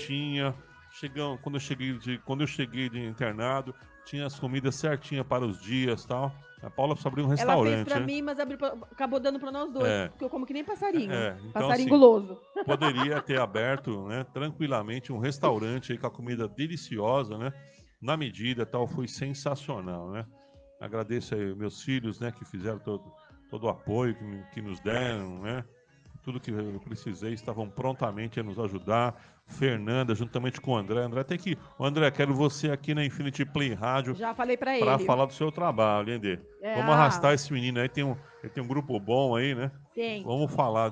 [0.95, 3.74] Chegam, quando eu cheguei de, quando eu cheguei de internado,
[4.05, 6.32] tinha as comidas certinhas para os dias, tal.
[6.62, 7.66] A Paula precisa abrir um restaurante.
[7.66, 8.07] Ela fez pra né?
[8.07, 10.09] mim, mas abriu, acabou dando para nós dois, é.
[10.09, 11.12] porque eu como que nem passarinho.
[11.12, 12.40] É, então, passarinho assim, guloso.
[12.64, 17.53] Poderia ter aberto, né, tranquilamente um restaurante aí com a comida deliciosa, né?
[18.01, 20.24] Na medida, tal, foi sensacional, né?
[20.80, 23.03] Agradeço aí meus filhos, né, que fizeram todo,
[23.51, 25.64] todo o apoio que, que nos deram, né?
[26.24, 29.14] Tudo que eu precisei, estavam prontamente a nos ajudar
[29.46, 31.00] Fernanda, juntamente com o André.
[31.00, 31.58] André tem que.
[31.78, 34.14] O André, quero você aqui na Infinity Play Rádio.
[34.14, 34.84] Já falei para ele.
[34.84, 36.40] Para falar do seu trabalho, André.
[36.62, 37.88] É, Vamos arrastar esse menino aí.
[37.88, 39.70] Tem um, ele tem um grupo bom aí, né?
[39.94, 40.24] Tem.
[40.24, 40.90] Vamos falar.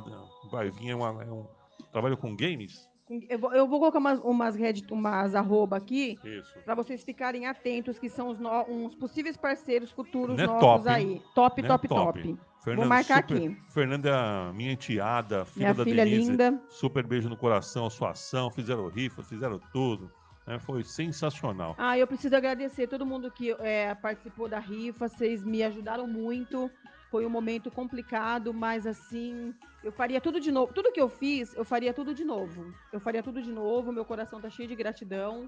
[0.50, 1.46] Vai vir é, uma, é um
[1.90, 2.86] trabalho com games.
[3.28, 6.18] Eu vou, eu vou colocar umas, umas, red, umas arroba aqui
[6.64, 10.88] para vocês ficarem atentos, que são os no, uns possíveis parceiros futuros é novos top,
[10.88, 11.22] aí.
[11.34, 12.38] Top, top, top, top.
[12.62, 13.56] Fernanda, Vou marcar super, aqui.
[13.68, 16.30] Fernanda é minha enteada, filha minha da filha Denise.
[16.30, 16.62] linda.
[16.68, 20.10] Super beijo no coração, sua ação, fizeram rifa, fizeram tudo.
[20.46, 20.58] Né?
[20.60, 21.74] Foi sensacional.
[21.76, 26.70] Ah, eu preciso agradecer todo mundo que é, participou da rifa, vocês me ajudaram muito.
[27.12, 29.54] Foi um momento complicado, mas assim,
[29.84, 30.72] eu faria tudo de novo.
[30.72, 32.74] Tudo que eu fiz, eu faria tudo de novo.
[32.92, 35.46] Eu faria tudo de novo, meu coração tá cheio de gratidão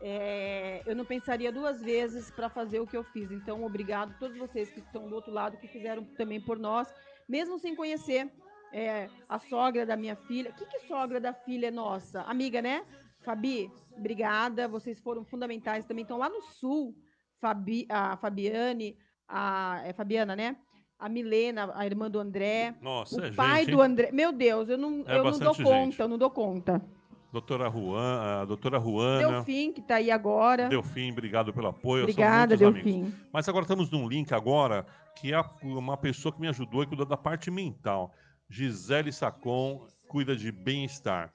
[0.00, 3.30] é, eu não pensaria duas vezes para fazer o que eu fiz.
[3.30, 6.92] Então, obrigado a todos vocês que estão do outro lado, que fizeram também por nós,
[7.28, 8.30] mesmo sem conhecer
[8.72, 10.52] é, a sogra da minha filha.
[10.52, 12.22] Que, que sogra da filha é nossa?
[12.22, 12.84] Amiga, né?
[13.20, 14.68] Fabi, obrigada.
[14.68, 16.02] Vocês foram fundamentais também.
[16.02, 16.94] Estão lá no sul,
[17.40, 20.56] Fabi, a Fabiane, a é Fabiana, né?
[20.98, 22.74] A Milena, a irmã do André.
[22.80, 24.10] Nossa, o é pai gente, do André.
[24.12, 25.64] Meu Deus, eu não, é eu não dou gente.
[25.64, 26.82] conta, eu não dou conta.
[27.32, 29.28] Doutora Juan, a doutora Juana.
[29.28, 30.68] Delfim, que está aí agora.
[30.68, 32.04] Delfim, obrigado pelo apoio.
[32.04, 33.02] Obrigada, Delfim.
[33.02, 33.14] Amigos.
[33.30, 37.04] Mas agora estamos num link agora, que é uma pessoa que me ajudou e cuida
[37.04, 38.14] da parte mental.
[38.48, 41.30] Gisele Sacon cuida de bem-estar.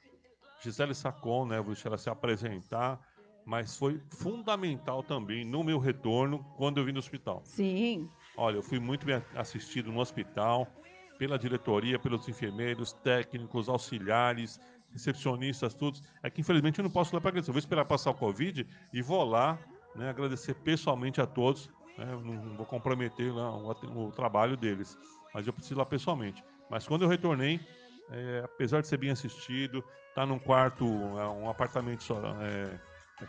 [0.64, 1.58] Gisele Sacon, né?
[1.58, 3.00] Vou deixar ela se apresentar,
[3.46, 7.42] mas foi fundamental também no meu retorno quando eu vim do hospital.
[7.44, 8.10] Sim.
[8.36, 10.74] Olha, eu fui muito bem assistido no hospital,
[11.18, 14.60] pela diretoria, pelos enfermeiros, técnicos, auxiliares,
[14.92, 16.02] recepcionistas, todos.
[16.24, 17.50] É que infelizmente eu não posso ir lá para agradecer.
[17.50, 19.60] Eu vou esperar passar o Covid e vou lá
[19.96, 21.70] né, agradecer pessoalmente a todos.
[21.98, 24.98] Né, não vou comprometer lá o, o, trabalho deles,
[25.34, 26.44] mas eu preciso ir lá pessoalmente.
[26.70, 27.60] Mas quando eu retornei,
[28.10, 29.84] é, apesar de ser bem assistido,
[30.16, 32.80] tá num quarto, é, um apartamento só, é,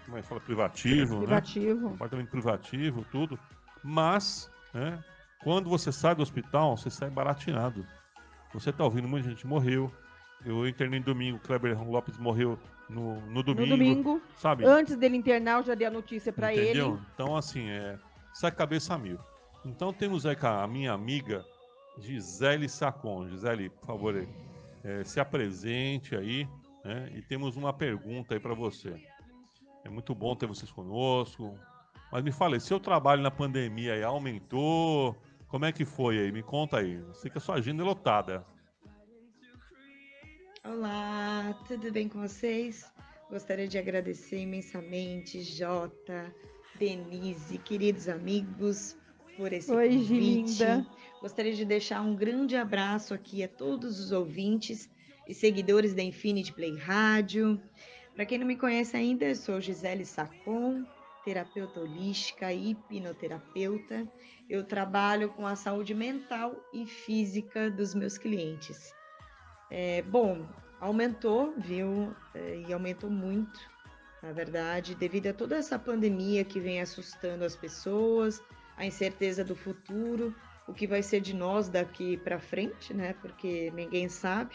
[0.05, 1.26] como é que fala, privativo, né?
[1.26, 1.80] privativo.
[1.80, 1.90] Né?
[1.90, 3.38] Um apartamento privativo, tudo.
[3.82, 5.03] Mas, né,
[5.43, 7.87] quando você sai do hospital, você sai baratinado.
[8.55, 9.93] Você está ouvindo, muita gente morreu.
[10.45, 12.59] Eu internei no domingo, o Kleber Lopes morreu
[12.89, 13.70] no, no domingo.
[13.70, 14.64] No domingo, sabe?
[14.64, 16.81] Antes dele internar, eu já dei a notícia para ele.
[17.14, 17.99] Então, assim, é,
[18.35, 19.18] sai cabeça mil.
[19.64, 21.45] Então, temos aí a minha amiga
[21.99, 23.29] Gisele Sacon.
[23.29, 24.29] Gisele, por favor,
[24.85, 26.49] é, se apresente aí.
[26.85, 27.11] Né?
[27.14, 28.95] E temos uma pergunta aí para você.
[29.85, 31.57] É muito bom ter vocês conosco.
[32.12, 35.16] Mas me fala, seu trabalho na pandemia aí aumentou?
[35.48, 36.30] Como é que foi aí?
[36.30, 36.96] Me conta aí.
[36.96, 38.44] Eu sei que a sua agenda é lotada.
[40.62, 42.84] Olá, tudo bem com vocês?
[43.30, 46.30] Gostaria de agradecer imensamente, Jota,
[46.78, 48.94] Denise, queridos amigos,
[49.38, 50.12] por esse Oi, convite.
[50.12, 50.86] Linda.
[51.22, 54.90] Gostaria de deixar um grande abraço aqui a todos os ouvintes
[55.26, 57.58] e seguidores da Infinity Play Rádio.
[58.14, 60.84] Para quem não me conhece ainda, eu sou Gisele Sacon,
[61.25, 64.07] terapeuta holística hipnoterapeuta.
[64.49, 68.93] Eu trabalho com a saúde mental e física dos meus clientes.
[69.70, 70.47] É, bom,
[70.81, 72.14] aumentou, viu?
[72.35, 73.59] É, e aumentou muito,
[74.23, 78.43] na verdade, devido a toda essa pandemia que vem assustando as pessoas,
[78.77, 80.35] a incerteza do futuro,
[80.66, 83.14] o que vai ser de nós daqui para frente, né?
[83.14, 84.55] Porque ninguém sabe.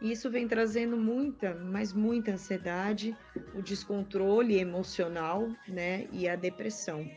[0.00, 3.16] E isso vem trazendo muita, mas muita ansiedade,
[3.54, 7.08] o descontrole emocional, né, e a depressão.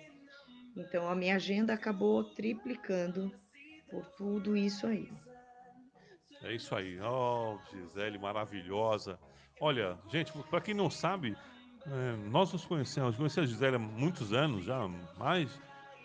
[0.76, 3.32] Então a minha agenda acabou triplicando
[3.90, 5.12] por tudo isso aí.
[6.44, 7.00] É isso aí.
[7.02, 9.20] Oh, Gisele, maravilhosa.
[9.60, 11.38] Olha, gente, para quem não sabe,
[11.86, 14.88] é, nós nos conhecemos, conheci a Gisele há muitos anos já,
[15.20, 15.52] mais.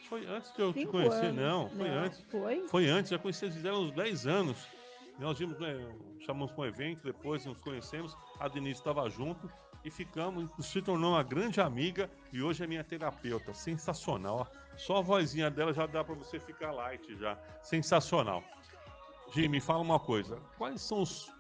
[0.09, 1.37] Foi antes de eu Cinco te conhecer, anos.
[1.37, 1.69] não.
[1.71, 2.23] Foi não, antes.
[2.31, 2.69] Foi?
[2.69, 4.76] Foi antes, já conheci a Gisele há uns 10 anos.
[5.19, 5.75] Nós vimos, né,
[6.21, 9.51] chamamos para um evento, depois nos conhecemos, a Denise estava junto
[9.83, 13.55] e ficamos, se tornou uma grande amiga e hoje é minha terapeuta.
[13.55, 14.51] Sensacional.
[14.77, 17.39] Só a vozinha dela já dá para você ficar light já.
[17.63, 18.43] Sensacional.
[19.35, 20.37] Me fala uma coisa.
[20.59, 21.33] Quais são os,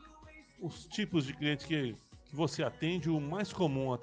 [0.60, 3.96] os tipos de clientes que, que você atende o mais comum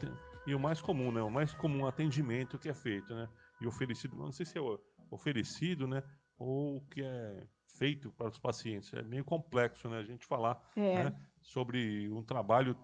[0.46, 1.22] e o mais comum, né?
[1.22, 3.28] O mais comum atendimento que é feito, né?
[3.62, 4.62] E oferecido, não sei se é
[5.10, 6.04] oferecido, né?
[6.38, 8.94] Ou que é feito para os pacientes.
[8.94, 10.00] É meio complexo, né?
[10.00, 11.06] A gente falar é.
[11.06, 12.78] né, sobre um trabalho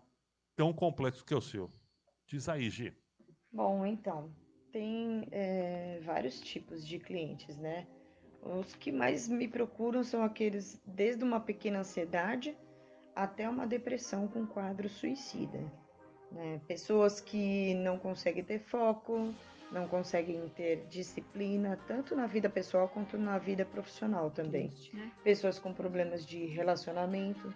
[0.55, 1.71] tão complexo que é o seu.
[2.25, 2.93] Diz aí, Gi.
[3.51, 4.31] Bom, então,
[4.71, 7.87] tem é, vários tipos de clientes, né?
[8.41, 12.55] Os que mais me procuram são aqueles desde uma pequena ansiedade
[13.15, 15.59] até uma depressão com quadro suicida.
[16.31, 16.61] Né?
[16.67, 19.33] Pessoas que não conseguem ter foco,
[19.71, 24.71] não conseguem ter disciplina, tanto na vida pessoal quanto na vida profissional também.
[24.93, 25.11] Né?
[25.23, 27.53] Pessoas com problemas de relacionamento,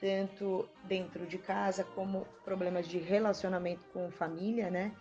[0.00, 4.92] tanto dentro de casa como problemas de relacionamento com família, né?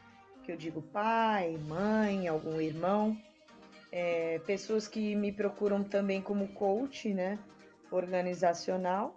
[0.43, 3.17] Que eu digo pai, mãe, algum irmão.
[3.91, 7.37] É, pessoas que me procuram também como coach, né?
[7.91, 9.15] Organizacional,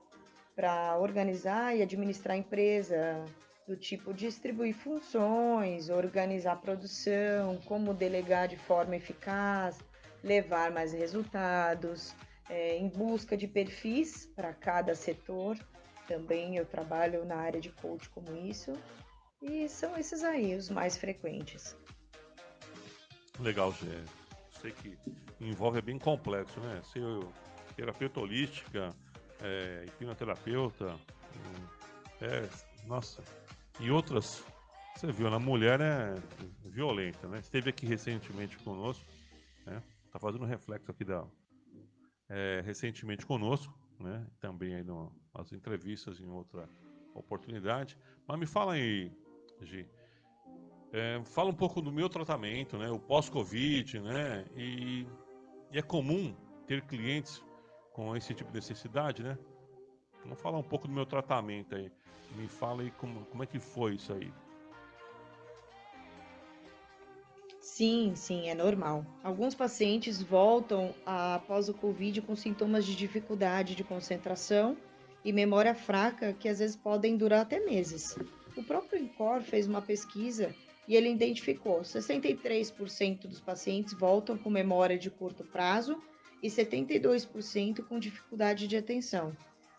[0.55, 3.25] para organizar e administrar a empresa,
[3.67, 9.79] do tipo distribuir funções, organizar produção, como delegar de forma eficaz,
[10.23, 12.14] levar mais resultados,
[12.49, 15.59] é, em busca de perfis para cada setor.
[16.07, 18.73] Também eu trabalho na área de coach como isso.
[19.43, 21.77] E são esses aí os mais frequentes.
[23.41, 24.05] Legal, Gê.
[24.61, 24.97] Sei que
[25.41, 26.81] envolve é bem complexo, né?
[26.93, 27.03] Ser
[27.75, 28.91] terapeuta holística,
[29.43, 30.97] é, hipnoterapeuta,
[32.23, 32.49] é,
[32.87, 33.23] nossa,
[33.79, 34.45] e outras,
[34.95, 36.14] você viu, na mulher é
[36.64, 37.39] violenta, né?
[37.39, 39.05] Esteve aqui recentemente conosco,
[39.66, 39.83] né?
[40.11, 41.24] Tá fazendo reflexo aqui da
[42.29, 44.27] é, recentemente conosco, né?
[44.41, 46.68] Também aí no, nas entrevistas em outra
[47.14, 47.99] oportunidade.
[48.27, 49.12] Mas me fala aí,
[49.62, 49.89] Gi,
[50.93, 52.91] é, fala um pouco do meu tratamento, né?
[52.91, 54.47] O pós-Covid, né?
[54.55, 55.07] E,
[55.70, 56.35] e, é comum
[56.66, 57.45] ter clientes
[57.93, 59.39] com esse tipo de necessidade, né?
[60.27, 61.91] Vamos falar um pouco do meu tratamento aí.
[62.37, 64.33] Me fala aí como, como é que foi isso aí.
[67.61, 69.05] Sim, sim, é normal.
[69.22, 74.77] Alguns pacientes voltam após o Covid com sintomas de dificuldade de concentração
[75.24, 78.16] e memória fraca que às vezes podem durar até meses.
[78.57, 80.55] O próprio INCOR fez uma pesquisa
[80.89, 86.01] e ele identificou 63% dos pacientes voltam com memória de curto prazo
[86.43, 89.37] e 72% com dificuldade de atenção.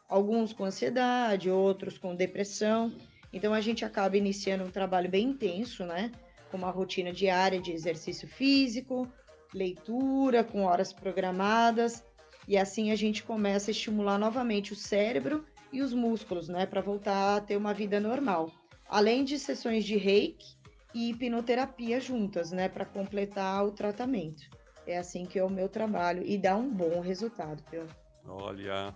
[0.07, 2.93] Alguns com ansiedade, outros com depressão.
[3.33, 6.11] Então a gente acaba iniciando um trabalho bem intenso, né?
[6.49, 9.07] Com uma rotina diária de exercício físico,
[9.53, 12.03] leitura com horas programadas,
[12.47, 16.79] e assim a gente começa a estimular novamente o cérebro e os músculos, né, para
[16.79, 18.49] voltar a ter uma vida normal.
[18.87, 20.55] Além de sessões de reiki
[20.93, 24.43] e hipnoterapia juntas, né, para completar o tratamento.
[24.85, 27.85] É assim que é o meu trabalho e dá um bom resultado, viu?
[28.25, 28.95] Olha,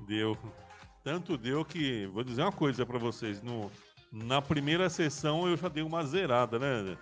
[0.00, 0.36] deu.
[1.02, 3.70] Tanto deu que, vou dizer uma coisa para vocês, no,
[4.12, 6.96] na primeira sessão eu já dei uma zerada, né?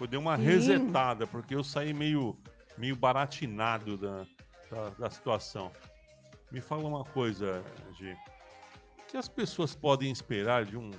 [0.00, 0.44] Eu dei uma Sim.
[0.44, 2.36] resetada, porque eu saí meio,
[2.76, 4.26] meio baratinado da,
[4.70, 5.70] da, da situação.
[6.50, 7.62] Me fala uma coisa,
[7.98, 8.16] Gi.
[8.98, 10.90] O que as pessoas podem esperar de um,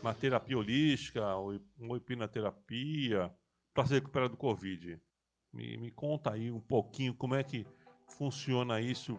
[0.00, 3.32] uma terapia holística, ou uma hipnoterapia,
[3.72, 5.00] para se recuperar do Covid?
[5.52, 7.66] Me, me conta aí um pouquinho como é que
[8.08, 9.18] funciona isso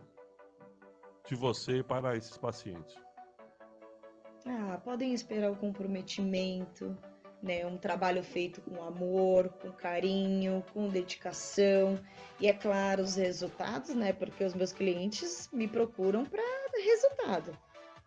[1.28, 2.95] de você para esses pacientes.
[4.45, 6.97] Ah, podem esperar o comprometimento,
[7.41, 7.65] né?
[7.65, 11.99] Um trabalho feito com amor, com carinho, com dedicação
[12.39, 14.11] e é claro os resultados, né?
[14.13, 16.41] Porque os meus clientes me procuram para
[16.84, 17.57] resultado.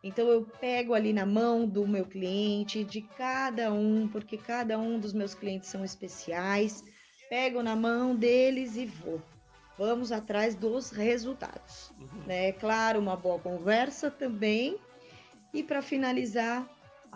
[0.02, 4.98] Então eu pego ali na mão do meu cliente, de cada um, porque cada um
[4.98, 6.84] dos meus clientes são especiais.
[7.28, 9.20] Pego na mão deles e vou.
[9.78, 12.22] Vamos atrás dos resultados, uhum.
[12.26, 12.52] né?
[12.52, 14.78] Claro, uma boa conversa também.
[15.52, 16.66] E para finalizar,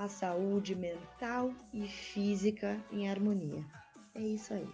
[0.01, 3.63] a saúde mental e física em harmonia.
[4.15, 4.69] É isso aí.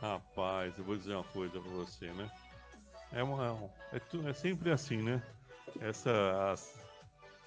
[0.00, 2.30] Rapaz, eu vou dizer uma coisa para você, né?
[3.10, 5.22] É, uma, é, é, sempre assim, né?
[5.80, 6.78] Essa, as,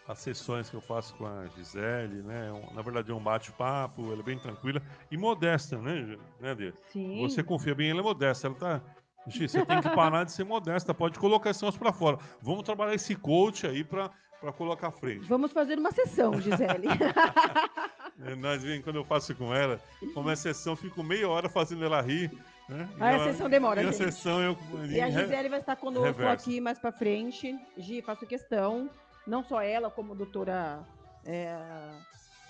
[0.08, 2.50] as sessões que eu faço com a Gisele, né?
[2.50, 4.82] É na verdade é um bate-papo, ela é bem tranquila
[5.12, 6.74] e modesta, né, né Dê?
[6.92, 7.22] Sim.
[7.22, 8.82] Você confia bem, ela é modesta, ela tá.
[9.28, 12.18] Você tem que parar de ser modesta, pode colocar as mãos para fora.
[12.42, 14.10] Vamos trabalhar esse coach aí para
[14.42, 15.24] para colocar à frente.
[15.28, 16.88] Vamos fazer uma sessão, Gisele.
[18.24, 19.82] É, nós vem quando eu faço com ela,
[20.14, 22.30] como é sessão, fico meia hora fazendo ela rir.
[22.70, 22.88] Né?
[23.00, 23.96] Ah, a sessão demora, e gente.
[23.96, 24.58] A sessão eu,
[24.88, 26.50] e a Gisele vai estar conosco reverso.
[26.50, 27.58] aqui mais para frente.
[27.78, 28.92] Gi, faço questão.
[29.26, 30.82] Não só ela, como a doutora,
[31.26, 31.58] é,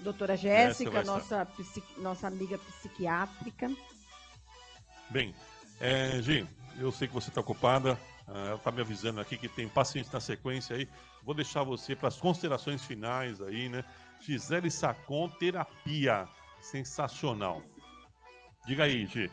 [0.01, 1.47] doutora Jéssica, nossa,
[1.97, 3.71] nossa amiga psiquiátrica.
[5.09, 5.33] Bem,
[5.79, 6.45] é, Gi,
[6.79, 7.97] eu sei que você está ocupada.
[8.27, 10.87] Ah, ela está me avisando aqui que tem pacientes na sequência aí.
[11.23, 13.83] Vou deixar você para as considerações finais aí, né?
[14.21, 16.27] Gisele Sacon, terapia.
[16.61, 17.63] Sensacional.
[18.67, 19.31] Diga aí, Gi.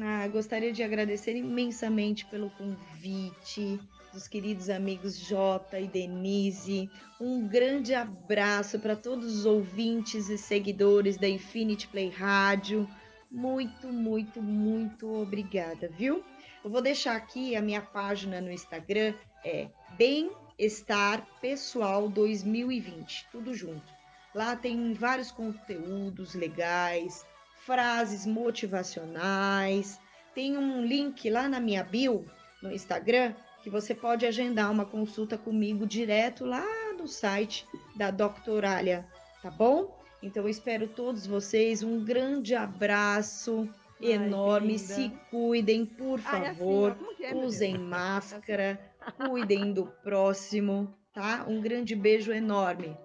[0.00, 3.80] Ah, gostaria de agradecer imensamente pelo convite
[4.12, 6.88] dos queridos amigos Jota e Denise.
[7.20, 12.88] Um grande abraço para todos os ouvintes e seguidores da Infinity Play Rádio.
[13.30, 16.24] Muito, muito, muito obrigada, viu?
[16.64, 23.54] Eu vou deixar aqui a minha página no Instagram, é bem Estar Pessoal 2020, tudo
[23.54, 23.92] junto.
[24.34, 27.24] Lá tem vários conteúdos legais,
[27.64, 30.00] frases motivacionais.
[30.34, 32.26] Tem um link lá na minha bio
[32.60, 36.64] no Instagram que você pode agendar uma consulta comigo direto lá
[36.98, 39.06] no site da Doctoralia,
[39.42, 39.96] tá bom?
[40.22, 41.82] Então eu espero todos vocês.
[41.82, 43.68] Um grande abraço
[44.00, 44.78] Ai, enorme.
[44.78, 46.96] Se cuidem, por favor.
[47.00, 48.80] Ai, assim, é, usem máscara
[49.12, 51.44] cuidem do próximo, tá?
[51.48, 52.96] Um grande beijo enorme.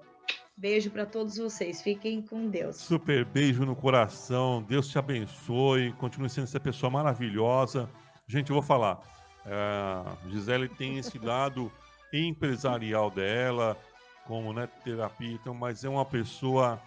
[0.56, 1.82] Beijo para todos vocês.
[1.82, 2.78] Fiquem com Deus.
[2.78, 4.62] Super beijo no coração.
[4.62, 5.94] Deus te abençoe.
[5.94, 7.90] Continue sendo essa pessoa maravilhosa.
[8.28, 9.00] Gente, eu vou falar.
[9.46, 11.72] É, Gisele tem esse lado
[12.14, 13.78] empresarial dela,
[14.26, 16.80] como né, terapia, então, mas é uma pessoa.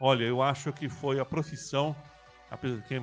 [0.00, 1.96] Olha, eu acho que foi a profissão.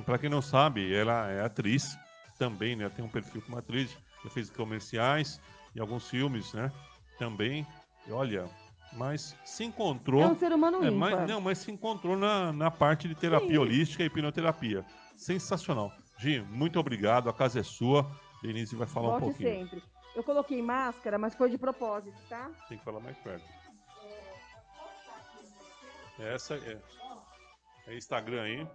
[0.04, 1.96] Para quem não sabe, ela é atriz
[2.38, 2.88] também, né?
[2.88, 5.40] Tem um perfil como atriz já fez comerciais
[5.74, 6.72] e alguns filmes, né?
[7.18, 7.66] Também.
[8.06, 8.48] E olha,
[8.94, 10.22] mas se encontrou.
[10.22, 13.48] É um ser humano é, mas, Não, mas se encontrou na, na parte de terapia
[13.48, 13.58] Sim.
[13.58, 14.84] holística e hipnoterapia.
[15.16, 15.92] Sensacional.
[16.18, 17.28] Gi, muito obrigado.
[17.28, 18.10] A casa é sua.
[18.42, 19.50] Denise vai falar Volte um pouquinho.
[19.50, 19.82] sempre.
[20.14, 22.50] Eu coloquei máscara, mas foi de propósito, tá?
[22.68, 23.44] Tem que falar mais perto.
[26.18, 26.80] Essa é.
[27.86, 28.68] É Instagram aí.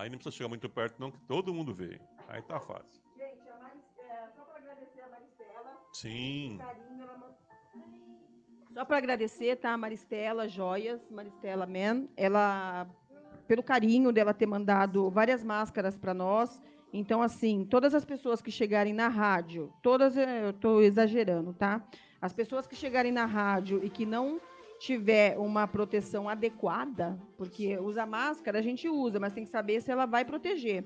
[0.00, 2.00] Aí não precisa chegar muito perto, não, que todo mundo vê.
[2.26, 3.02] Aí tá fácil.
[3.18, 5.78] Gente, a Maristela, só para agradecer a Maristela.
[5.92, 6.58] Sim.
[6.58, 7.38] Carinho, ela...
[8.72, 9.74] Só para agradecer, tá?
[9.74, 12.88] A Maristela Joias, Maristela Man, ela,
[13.46, 16.58] pelo carinho dela ter mandado várias máscaras para nós.
[16.94, 21.86] Então, assim, todas as pessoas que chegarem na rádio, todas, eu estou exagerando, tá?
[22.22, 24.40] As pessoas que chegarem na rádio e que não
[24.80, 29.90] tiver uma proteção adequada, porque usa máscara a gente usa, mas tem que saber se
[29.92, 30.84] ela vai proteger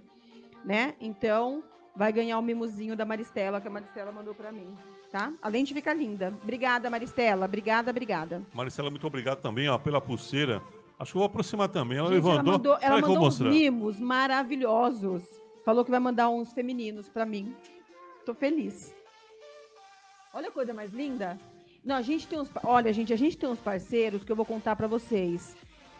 [0.65, 0.95] né?
[1.01, 1.63] Então,
[1.95, 4.67] vai ganhar o mimozinho da Maristela, que a Maristela mandou para mim,
[5.13, 5.33] tá?
[5.43, 6.33] Além de ficar linda.
[6.43, 7.45] Obrigada, Maristela.
[7.45, 8.43] Obrigada, obrigada.
[8.53, 10.63] Maristela, muito obrigado também ó, pela pulseira.
[10.99, 11.99] Acho que eu vou aproximar também.
[11.99, 12.53] Ela Gente, ela levantou.
[12.53, 15.23] mandou, ela eu vou mandou uns mimos maravilhosos.
[15.65, 17.55] Falou que vai mandar uns femininos para mim.
[18.25, 18.95] Tô feliz.
[20.33, 21.39] Olha a coisa mais linda.
[21.85, 24.47] Não, a gente tem uns, olha, gente, a gente tem uns parceiros que eu vou
[24.47, 25.55] contar para vocês.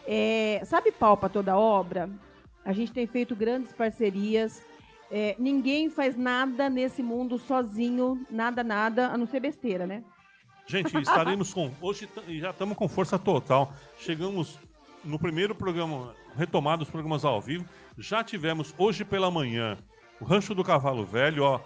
[0.07, 2.09] É, sabe Palpa toda obra?
[2.63, 4.63] A gente tem feito grandes parcerias.
[5.11, 10.03] É, ninguém faz nada nesse mundo sozinho, nada, nada, a não ser besteira, né?
[10.65, 11.71] Gente, estaremos com.
[11.79, 12.09] Hoje
[12.39, 13.71] já estamos com força total.
[13.99, 14.57] Chegamos
[15.03, 17.65] no primeiro programa, retomado os programas ao vivo.
[17.95, 19.77] Já tivemos hoje pela manhã
[20.19, 21.61] o Rancho do Cavalo Velho, ó.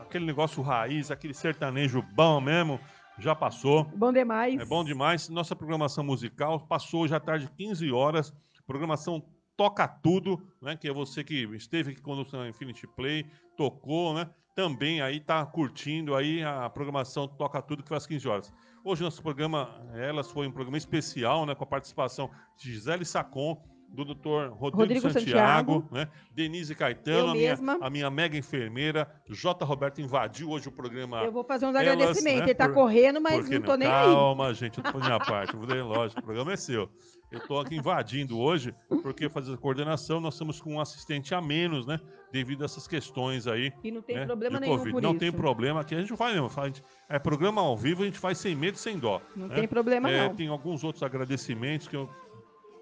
[0.00, 2.80] aquele negócio raiz, aquele sertanejo bom mesmo.
[3.18, 3.84] Já passou.
[3.84, 4.60] Bom demais.
[4.60, 5.28] É bom demais.
[5.28, 8.32] Nossa programação musical passou hoje à tarde, 15 horas.
[8.66, 9.22] Programação
[9.56, 10.76] Toca Tudo, né?
[10.76, 14.28] Que é você que esteve aqui conosco na Infinity Play, tocou, né?
[14.54, 18.52] Também aí tá curtindo aí a programação Toca Tudo, que faz 15 horas.
[18.84, 21.54] Hoje nosso programa, elas foi um programa especial, né?
[21.54, 23.62] Com a participação de Gisele Sacon,
[23.94, 24.48] do Dr.
[24.50, 25.88] Rodrigo, Rodrigo Santiago, Santiago.
[25.92, 26.08] né?
[26.32, 29.64] Denise Caetano, a minha, a minha mega enfermeira, J.
[29.64, 32.40] Roberto invadiu hoje o programa Eu vou fazer uns Elas, agradecimentos.
[32.40, 33.92] né, Ele tá por- correndo, mas não tô nem aí.
[34.04, 35.54] Calma, gente, eu tô fazendo a parte.
[35.56, 36.88] Lógico, o programa é seu.
[37.30, 41.40] Eu tô aqui invadindo hoje, porque fazer a coordenação, nós estamos com um assistente a
[41.40, 41.98] menos, né?
[42.32, 43.72] Devido a essas questões aí.
[43.82, 45.00] E não tem né, problema nenhum Covid.
[45.00, 45.18] Não isso.
[45.20, 46.48] tem problema aqui, a gente faz mesmo.
[46.48, 49.20] faz- é programa ao vivo, a gente faz sem medo e sem dó.
[49.36, 49.54] Não né?
[49.54, 50.34] tem problema, É, não.
[50.36, 52.08] Tem alguns outros agradecimentos que eu.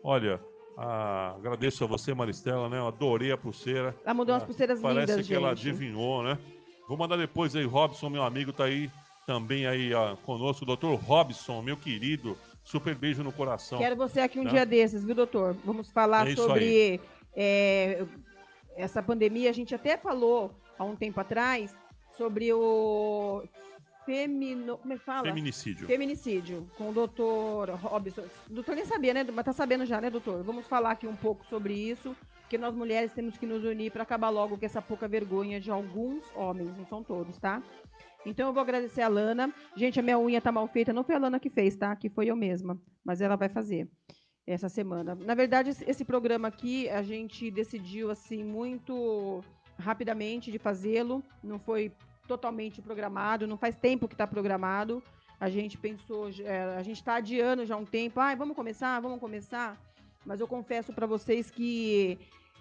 [0.04, 0.40] Olha,
[0.76, 2.78] ah, agradeço a você, Maristela, né?
[2.78, 3.94] Eu adorei a pulseira.
[4.04, 5.68] Ela mandou umas Ah, pulseiras Parece lindas, que ela gente.
[5.68, 6.38] adivinhou, né?
[6.88, 8.90] Vou mandar depois aí, Robson, meu amigo, tá aí
[9.26, 10.64] também aí ó, conosco.
[10.64, 12.36] Doutor Robson, meu querido.
[12.64, 13.78] Super beijo no coração.
[13.78, 14.50] Quero você aqui um Tá?
[14.50, 15.56] dia desses, viu, doutor?
[15.64, 17.00] Vamos falar É sobre
[17.34, 18.04] é,
[18.76, 19.50] essa pandemia.
[19.50, 21.74] A gente até falou há um tempo atrás
[22.16, 23.42] sobre o
[24.04, 24.78] femino...
[24.78, 25.22] Como é que fala?
[25.22, 25.86] Feminicídio.
[25.86, 28.24] Feminicídio, com o doutor Robson.
[28.50, 29.24] O doutor nem sabia, né?
[29.32, 30.42] Mas tá sabendo já, né, doutor?
[30.42, 34.02] Vamos falar aqui um pouco sobre isso, porque nós mulheres temos que nos unir para
[34.02, 37.62] acabar logo com essa pouca vergonha de alguns homens, não são todos, tá?
[38.24, 39.52] Então eu vou agradecer a Lana.
[39.74, 41.94] Gente, a minha unha tá mal feita, não foi a Lana que fez, tá?
[41.96, 43.88] Que foi eu mesma, mas ela vai fazer
[44.46, 45.14] essa semana.
[45.14, 49.42] Na verdade, esse programa aqui a gente decidiu assim muito
[49.78, 51.92] rapidamente de fazê-lo, não foi
[52.32, 55.02] totalmente programado, não faz tempo que está programado.
[55.38, 58.20] A gente pensou, é, a gente está adiando já um tempo.
[58.20, 59.76] Ah, vamos começar, vamos começar.
[60.24, 62.18] Mas eu confesso para vocês que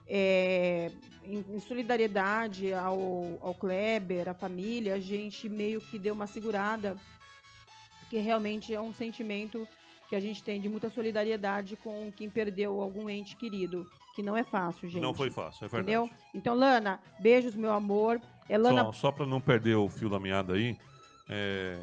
[0.08, 0.92] é,
[1.24, 6.98] em, em solidariedade ao, ao Kleber, à família, a gente meio que deu uma segurada,
[8.00, 9.68] porque realmente é um sentimento
[10.10, 14.36] que a gente tem de muita solidariedade com quem perdeu algum ente querido, que não
[14.36, 15.02] é fácil, gente.
[15.02, 15.98] Não foi fácil, é verdade.
[15.98, 16.10] Entendeu?
[16.34, 18.20] Então, Lana, beijos, meu amor.
[18.52, 20.78] É Lana, Só, só para não perder o fio da meada aí,
[21.30, 21.78] é,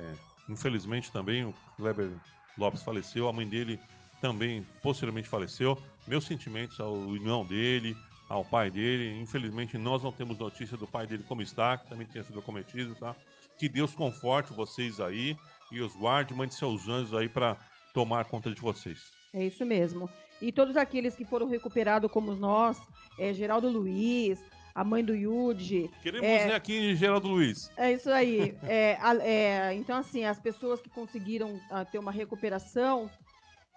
[0.47, 2.11] infelizmente também o Kleber
[2.59, 3.81] Lopes faleceu, a mãe dele
[4.21, 5.79] também posteriormente faleceu.
[6.07, 7.97] Meus sentimentos ao irmão dele,
[8.29, 9.19] ao pai dele.
[9.19, 12.95] Infelizmente nós não temos notícia do pai dele como está, que também tinha sido cometido,
[12.95, 13.17] tá?
[13.59, 15.37] Que Deus conforte vocês aí
[15.73, 17.57] e os guarde, mande seus anjos aí para
[17.95, 19.11] tomar conta de vocês.
[19.33, 20.07] É isso mesmo.
[20.41, 22.79] E todos aqueles que foram recuperados como nós,
[23.19, 24.39] é, Geraldo Luiz,
[24.75, 26.47] a mãe do Yudi, Queremos É.
[26.47, 27.71] ver aqui Geraldo Luiz.
[27.77, 28.55] É isso aí.
[28.63, 33.11] É, a- é, então, assim, as pessoas que conseguiram ah, ter uma recuperação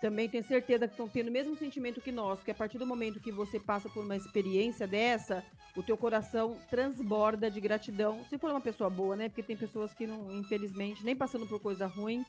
[0.02, 2.88] também tenho certeza que estão tendo o mesmo sentimento que nós, que a partir do
[2.88, 5.46] momento que você passa por uma experiência dessa,
[5.76, 8.26] o teu coração transborda de gratidão.
[8.28, 9.30] Se for uma pessoa boa, né?
[9.30, 12.26] Porque tem pessoas que, não, infelizmente, nem passando por coisa ruim,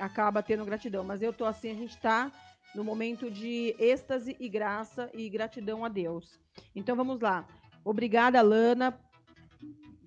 [0.00, 1.04] acaba tendo gratidão.
[1.04, 2.32] Mas eu tô assim, a gente tá
[2.74, 6.40] no momento de êxtase e graça e gratidão a Deus.
[6.74, 7.46] Então vamos lá.
[7.84, 8.98] Obrigada, Lana,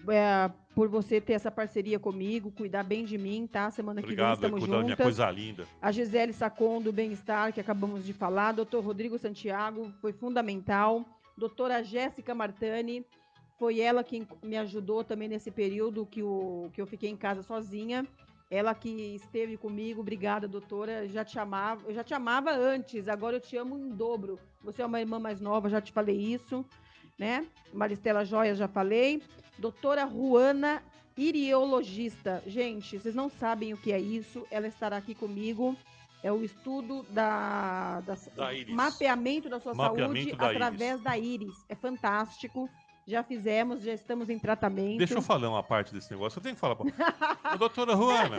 [0.07, 3.71] é, por você ter essa parceria comigo, cuidar bem de mim, tá?
[3.71, 5.05] Semana que Obrigado, vem por estamos cuidar da minha juntas.
[5.05, 5.67] coisa linda.
[5.81, 8.51] A Gisele Sacon do Bem-Estar, que acabamos de falar.
[8.51, 11.05] Doutor Rodrigo Santiago, foi fundamental.
[11.37, 13.05] Doutora Jéssica Martani,
[13.57, 17.41] foi ela quem me ajudou também nesse período que, o, que eu fiquei em casa
[17.41, 18.05] sozinha.
[18.49, 21.07] Ela que esteve comigo, obrigada, doutora.
[21.07, 24.39] Já te amava, eu já te amava antes, agora eu te amo em dobro.
[24.63, 26.63] Você é uma irmã mais nova, já te falei isso,
[27.17, 27.45] né?
[27.73, 29.21] Maristela Joias, já falei.
[29.57, 30.81] Doutora Juana
[31.17, 32.43] Iriologista.
[32.45, 34.45] Gente, vocês não sabem o que é isso.
[34.51, 35.75] Ela estará aqui comigo.
[36.23, 38.73] É o estudo da, da, Da íris.
[38.73, 41.53] mapeamento da sua Mapeamento saúde da através da íris.
[41.69, 42.67] É fantástico.
[43.07, 44.97] Já fizemos, já estamos em tratamento.
[44.97, 46.39] Deixa eu falar uma parte desse negócio.
[46.39, 46.75] Eu tenho que falar.
[46.75, 46.85] pra-
[47.53, 48.37] Ô, doutora Juana,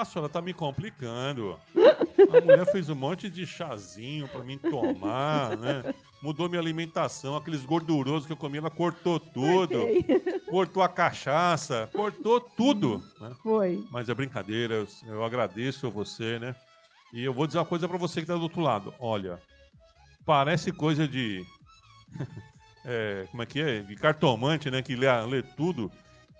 [0.00, 1.60] A senhora tá me complicando.
[1.76, 5.94] A mulher fez um monte de chazinho pra mim tomar, né?
[6.22, 9.86] Mudou minha alimentação, aqueles gordurosos que eu comia, ela cortou tudo.
[10.48, 13.00] Cortou a cachaça, cortou tudo.
[13.20, 13.30] Né?
[13.40, 13.84] Foi.
[13.88, 16.56] Mas é brincadeira, eu, eu agradeço a você, né?
[17.12, 18.92] E eu vou dizer uma coisa pra você que tá do outro lado.
[18.98, 19.40] Olha,
[20.26, 21.46] parece coisa de.
[22.84, 23.80] é, como é que é?
[23.80, 24.82] De cartomante, né?
[24.82, 25.88] Que lê, lê tudo.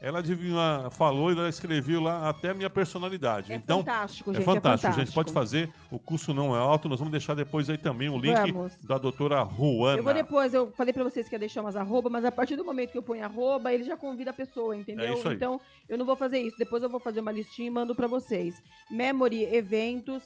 [0.00, 3.52] Ela adivinha, falou e ela escreveu lá até a minha personalidade.
[3.52, 4.44] É então, fantástico, é gente.
[4.44, 4.86] fantástico.
[4.86, 6.88] é A gente pode fazer, o custo não é alto.
[6.88, 8.74] Nós vamos deixar depois aí também o link Vamos.
[8.82, 9.98] da doutora Juana.
[9.98, 12.56] Eu vou depois, eu falei pra vocês que ia deixar umas arroba, mas a partir
[12.56, 15.04] do momento que eu ponho arroba, ele já convida a pessoa, entendeu?
[15.04, 15.36] É isso aí.
[15.36, 16.56] Então, eu não vou fazer isso.
[16.56, 18.54] Depois eu vou fazer uma listinha e mando pra vocês.
[18.90, 20.22] Memory Eventos.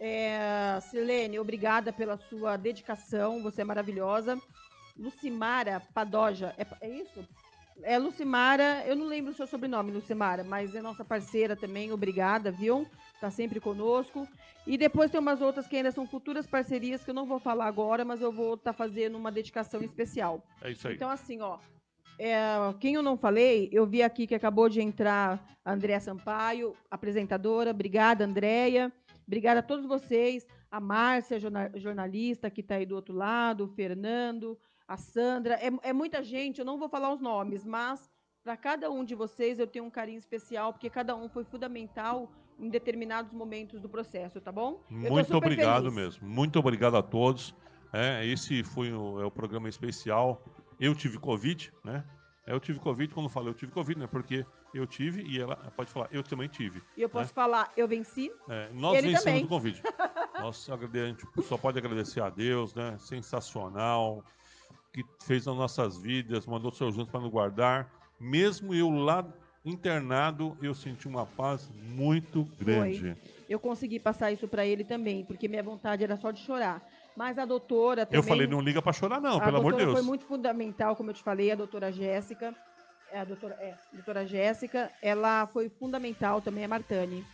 [0.00, 4.40] É, Silene, obrigada pela sua dedicação, você é maravilhosa.
[4.96, 7.26] Lucimara Padoja, é, é isso?
[7.82, 12.50] É Lucimara, eu não lembro o seu sobrenome, Lucimara, mas é nossa parceira também, obrigada,
[12.50, 12.86] viu?
[13.20, 14.26] Tá sempre conosco.
[14.66, 17.66] E depois tem umas outras que ainda são futuras parcerias que eu não vou falar
[17.66, 20.42] agora, mas eu vou estar fazendo uma dedicação especial.
[20.60, 20.94] É isso aí.
[20.94, 21.58] Então, assim, ó.
[22.18, 22.36] é,
[22.80, 27.70] quem eu não falei, eu vi aqui que acabou de entrar a Andréa Sampaio, apresentadora.
[27.70, 28.92] Obrigada, Andréia.
[29.26, 30.46] Obrigada a todos vocês.
[30.70, 34.58] A Márcia, jorna- jornalista, que está aí do outro lado, o Fernando,
[34.88, 35.54] a Sandra.
[35.56, 38.10] É, é muita gente, eu não vou falar os nomes, mas
[38.42, 42.32] para cada um de vocês eu tenho um carinho especial, porque cada um foi fundamental
[42.58, 44.82] em determinados momentos do processo, tá bom?
[44.88, 45.94] Muito obrigado feliz.
[45.94, 46.26] mesmo.
[46.26, 47.54] Muito obrigado a todos.
[47.92, 50.42] É, esse foi o, é o programa especial.
[50.80, 52.04] Eu tive Covid, né?
[52.46, 54.06] É, Eu tive Covid, quando eu falo eu tive Covid, né?
[54.06, 54.44] Porque
[54.74, 56.82] eu tive e ela pode falar, eu também tive.
[56.96, 58.32] E eu posso falar, eu venci.
[58.48, 59.44] É, nós Ele vencemos também.
[59.44, 59.82] o Covid.
[60.38, 60.76] Nós a
[61.08, 62.96] gente só pode agradecer a Deus, né?
[63.00, 64.24] Sensacional.
[64.98, 67.88] Que fez nas nossas vidas, mandou seus juntos para nos guardar.
[68.18, 69.24] Mesmo eu lá
[69.64, 73.16] internado, eu senti uma paz muito grande.
[73.48, 76.82] Eu consegui passar isso para ele também, porque minha vontade era só de chorar.
[77.16, 78.18] Mas a doutora também.
[78.18, 79.92] Eu falei, não liga para chorar, não, pelo amor de Deus.
[79.92, 82.54] foi muito fundamental, como eu te falei, a doutora Jéssica.
[83.12, 87.24] É, a doutora, é, a doutora Jéssica, ela foi fundamental também, a Martani.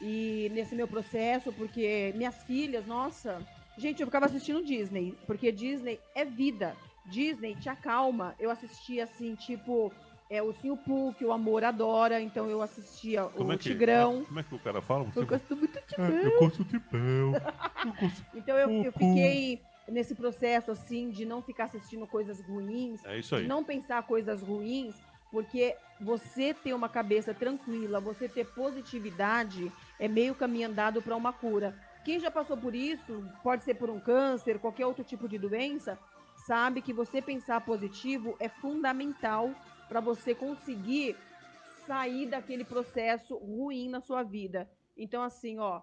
[0.00, 3.44] E nesse meu processo, porque minhas filhas, nossa.
[3.76, 6.74] Gente, eu ficava assistindo Disney, porque Disney é vida.
[7.04, 8.34] Disney te acalma.
[8.38, 9.92] Eu assistia assim, tipo,
[10.28, 14.24] é, o Pooh, que o amor adora, então eu assistia Como o é que, Tigrão.
[14.24, 15.10] Como é que o cara fala?
[15.14, 16.08] Eu gosto muito de Tigrão.
[16.08, 17.32] eu gosto de Bel.
[18.34, 23.34] Então eu, eu fiquei nesse processo assim de não ficar assistindo coisas ruins, É isso
[23.34, 23.42] aí.
[23.42, 24.94] de não pensar coisas ruins,
[25.32, 31.32] porque você ter uma cabeça tranquila, você ter positividade é meio caminho andado para uma
[31.32, 31.74] cura.
[32.04, 35.98] Quem já passou por isso, pode ser por um câncer, qualquer outro tipo de doença,
[36.46, 39.50] sabe que você pensar positivo é fundamental
[39.88, 41.16] para você conseguir
[41.86, 44.70] sair daquele processo ruim na sua vida.
[44.96, 45.82] Então assim, ó,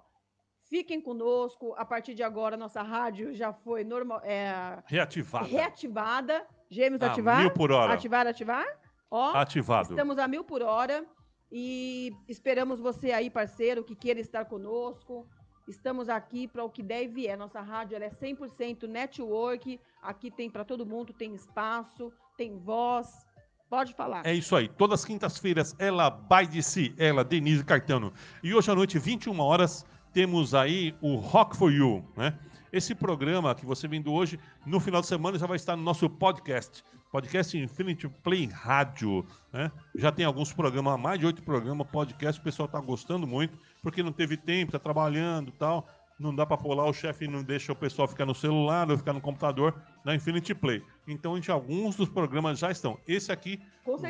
[0.70, 1.74] Fiquem conosco.
[1.78, 5.46] A partir de agora, nossa rádio já foi normal, é, Reativada.
[5.46, 6.46] reativada.
[6.70, 7.40] Gêmeos A ativar?
[7.40, 7.94] mil por hora.
[7.94, 8.66] Ativar, ativar.
[9.10, 9.92] Ó, Ativado.
[9.92, 11.06] estamos a mil por hora.
[11.50, 15.26] E esperamos você aí, parceiro, que queira estar conosco.
[15.68, 17.36] Estamos aqui para o que der e.
[17.36, 19.80] Nossa rádio é 100% network.
[20.02, 23.28] Aqui tem para todo mundo, tem espaço, tem voz.
[23.70, 24.26] Pode falar.
[24.26, 24.70] É isso aí.
[24.70, 28.14] Todas as quintas-feiras, ela vai de si, ela, Denise Caetano.
[28.42, 32.40] E hoje à noite, 21 horas, temos aí o Rock for You, né?
[32.72, 36.10] Esse programa que você vendo hoje, no final de semana já vai estar no nosso
[36.10, 36.82] podcast.
[37.12, 39.72] Podcast Infinity Play Rádio, né?
[39.96, 43.58] Já tem alguns programas, mais de oito programas, podcast, o pessoal tá gostando muito,
[43.88, 45.88] porque não teve tempo, tá trabalhando e tal.
[46.20, 49.14] Não dá para pular, o chefe não deixa o pessoal ficar no celular ou ficar
[49.14, 50.84] no computador da Infinity Play.
[51.08, 53.00] Então, gente, alguns dos programas já estão.
[53.08, 53.62] Esse aqui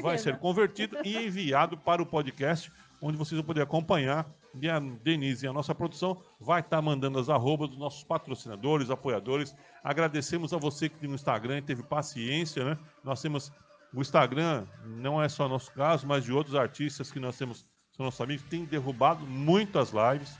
[0.01, 4.27] vai ser convertido e enviado para o podcast, onde vocês vão poder acompanhar.
[4.59, 8.89] E a Denise e a nossa produção vai estar mandando as arrobas dos nossos patrocinadores,
[8.89, 9.55] apoiadores.
[9.83, 12.79] Agradecemos a você que no Instagram e teve paciência, né?
[13.03, 13.51] Nós temos
[13.93, 17.63] o Instagram, não é só nosso caso, mas de outros artistas que nós temos,
[17.97, 20.37] são nossos amigos, tem derrubado muitas lives,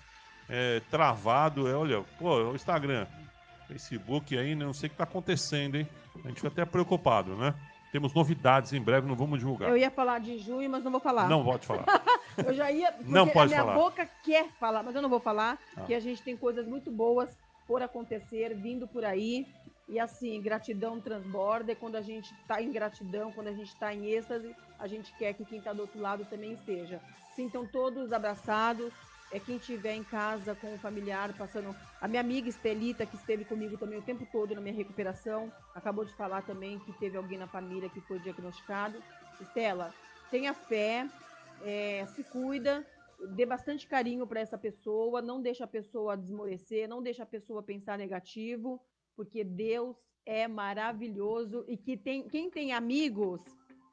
[0.48, 1.68] é, travado.
[1.68, 3.06] É, olha, pô, o Instagram,
[3.68, 5.88] Facebook aí, não sei o que está acontecendo, hein?
[6.24, 7.54] A gente fica até preocupado, né?
[7.92, 9.70] Temos novidades em breve, não vamos divulgar.
[9.70, 11.28] Eu ia falar de junho, mas não vou falar.
[11.28, 11.86] Não pode falar.
[12.38, 12.94] Eu já ia.
[13.06, 13.74] Não pode a minha falar.
[13.76, 15.82] boca quer falar, mas eu não vou falar, Ah.
[15.82, 17.36] que a gente tem coisas muito boas
[17.66, 19.48] por acontecer, vindo por aí.
[19.88, 21.72] E assim, gratidão transborda.
[21.72, 25.14] E quando a gente está em gratidão, quando a gente está em êxtase, a gente
[25.18, 27.02] quer que quem está do outro lado também esteja.
[27.36, 28.92] Sintam todos abraçados.
[29.30, 31.76] É quem estiver em casa com o familiar passando.
[32.00, 36.06] A minha amiga Estelita, que esteve comigo também o tempo todo na minha recuperação, acabou
[36.06, 39.04] de falar também que teve alguém na família que foi diagnosticado.
[39.42, 39.94] Estela,
[40.32, 41.10] tenha fé,
[41.66, 42.86] é, se cuida
[43.30, 47.64] dê bastante carinho para essa pessoa, não deixe a pessoa desmorecer, não deixe a pessoa
[47.64, 48.80] pensar negativo,
[49.18, 53.42] porque Deus é maravilhoso e que tem, quem tem amigos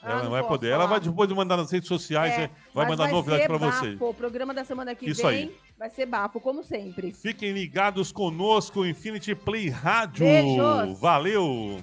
[0.00, 0.70] Ah, ela não não vai poder.
[0.70, 0.82] falar.
[0.82, 2.50] Ela vai depois de mandar nas redes sociais, É, né?
[2.72, 4.00] vai mandar novidade para ser vocês.
[4.00, 5.56] O programa da semana que Isso vem aí.
[5.78, 7.12] Vai ser bafo, como sempre.
[7.12, 10.24] Fiquem ligados conosco, Infinity Play Rádio.
[10.24, 11.00] Beijos.
[11.00, 11.82] Valeu!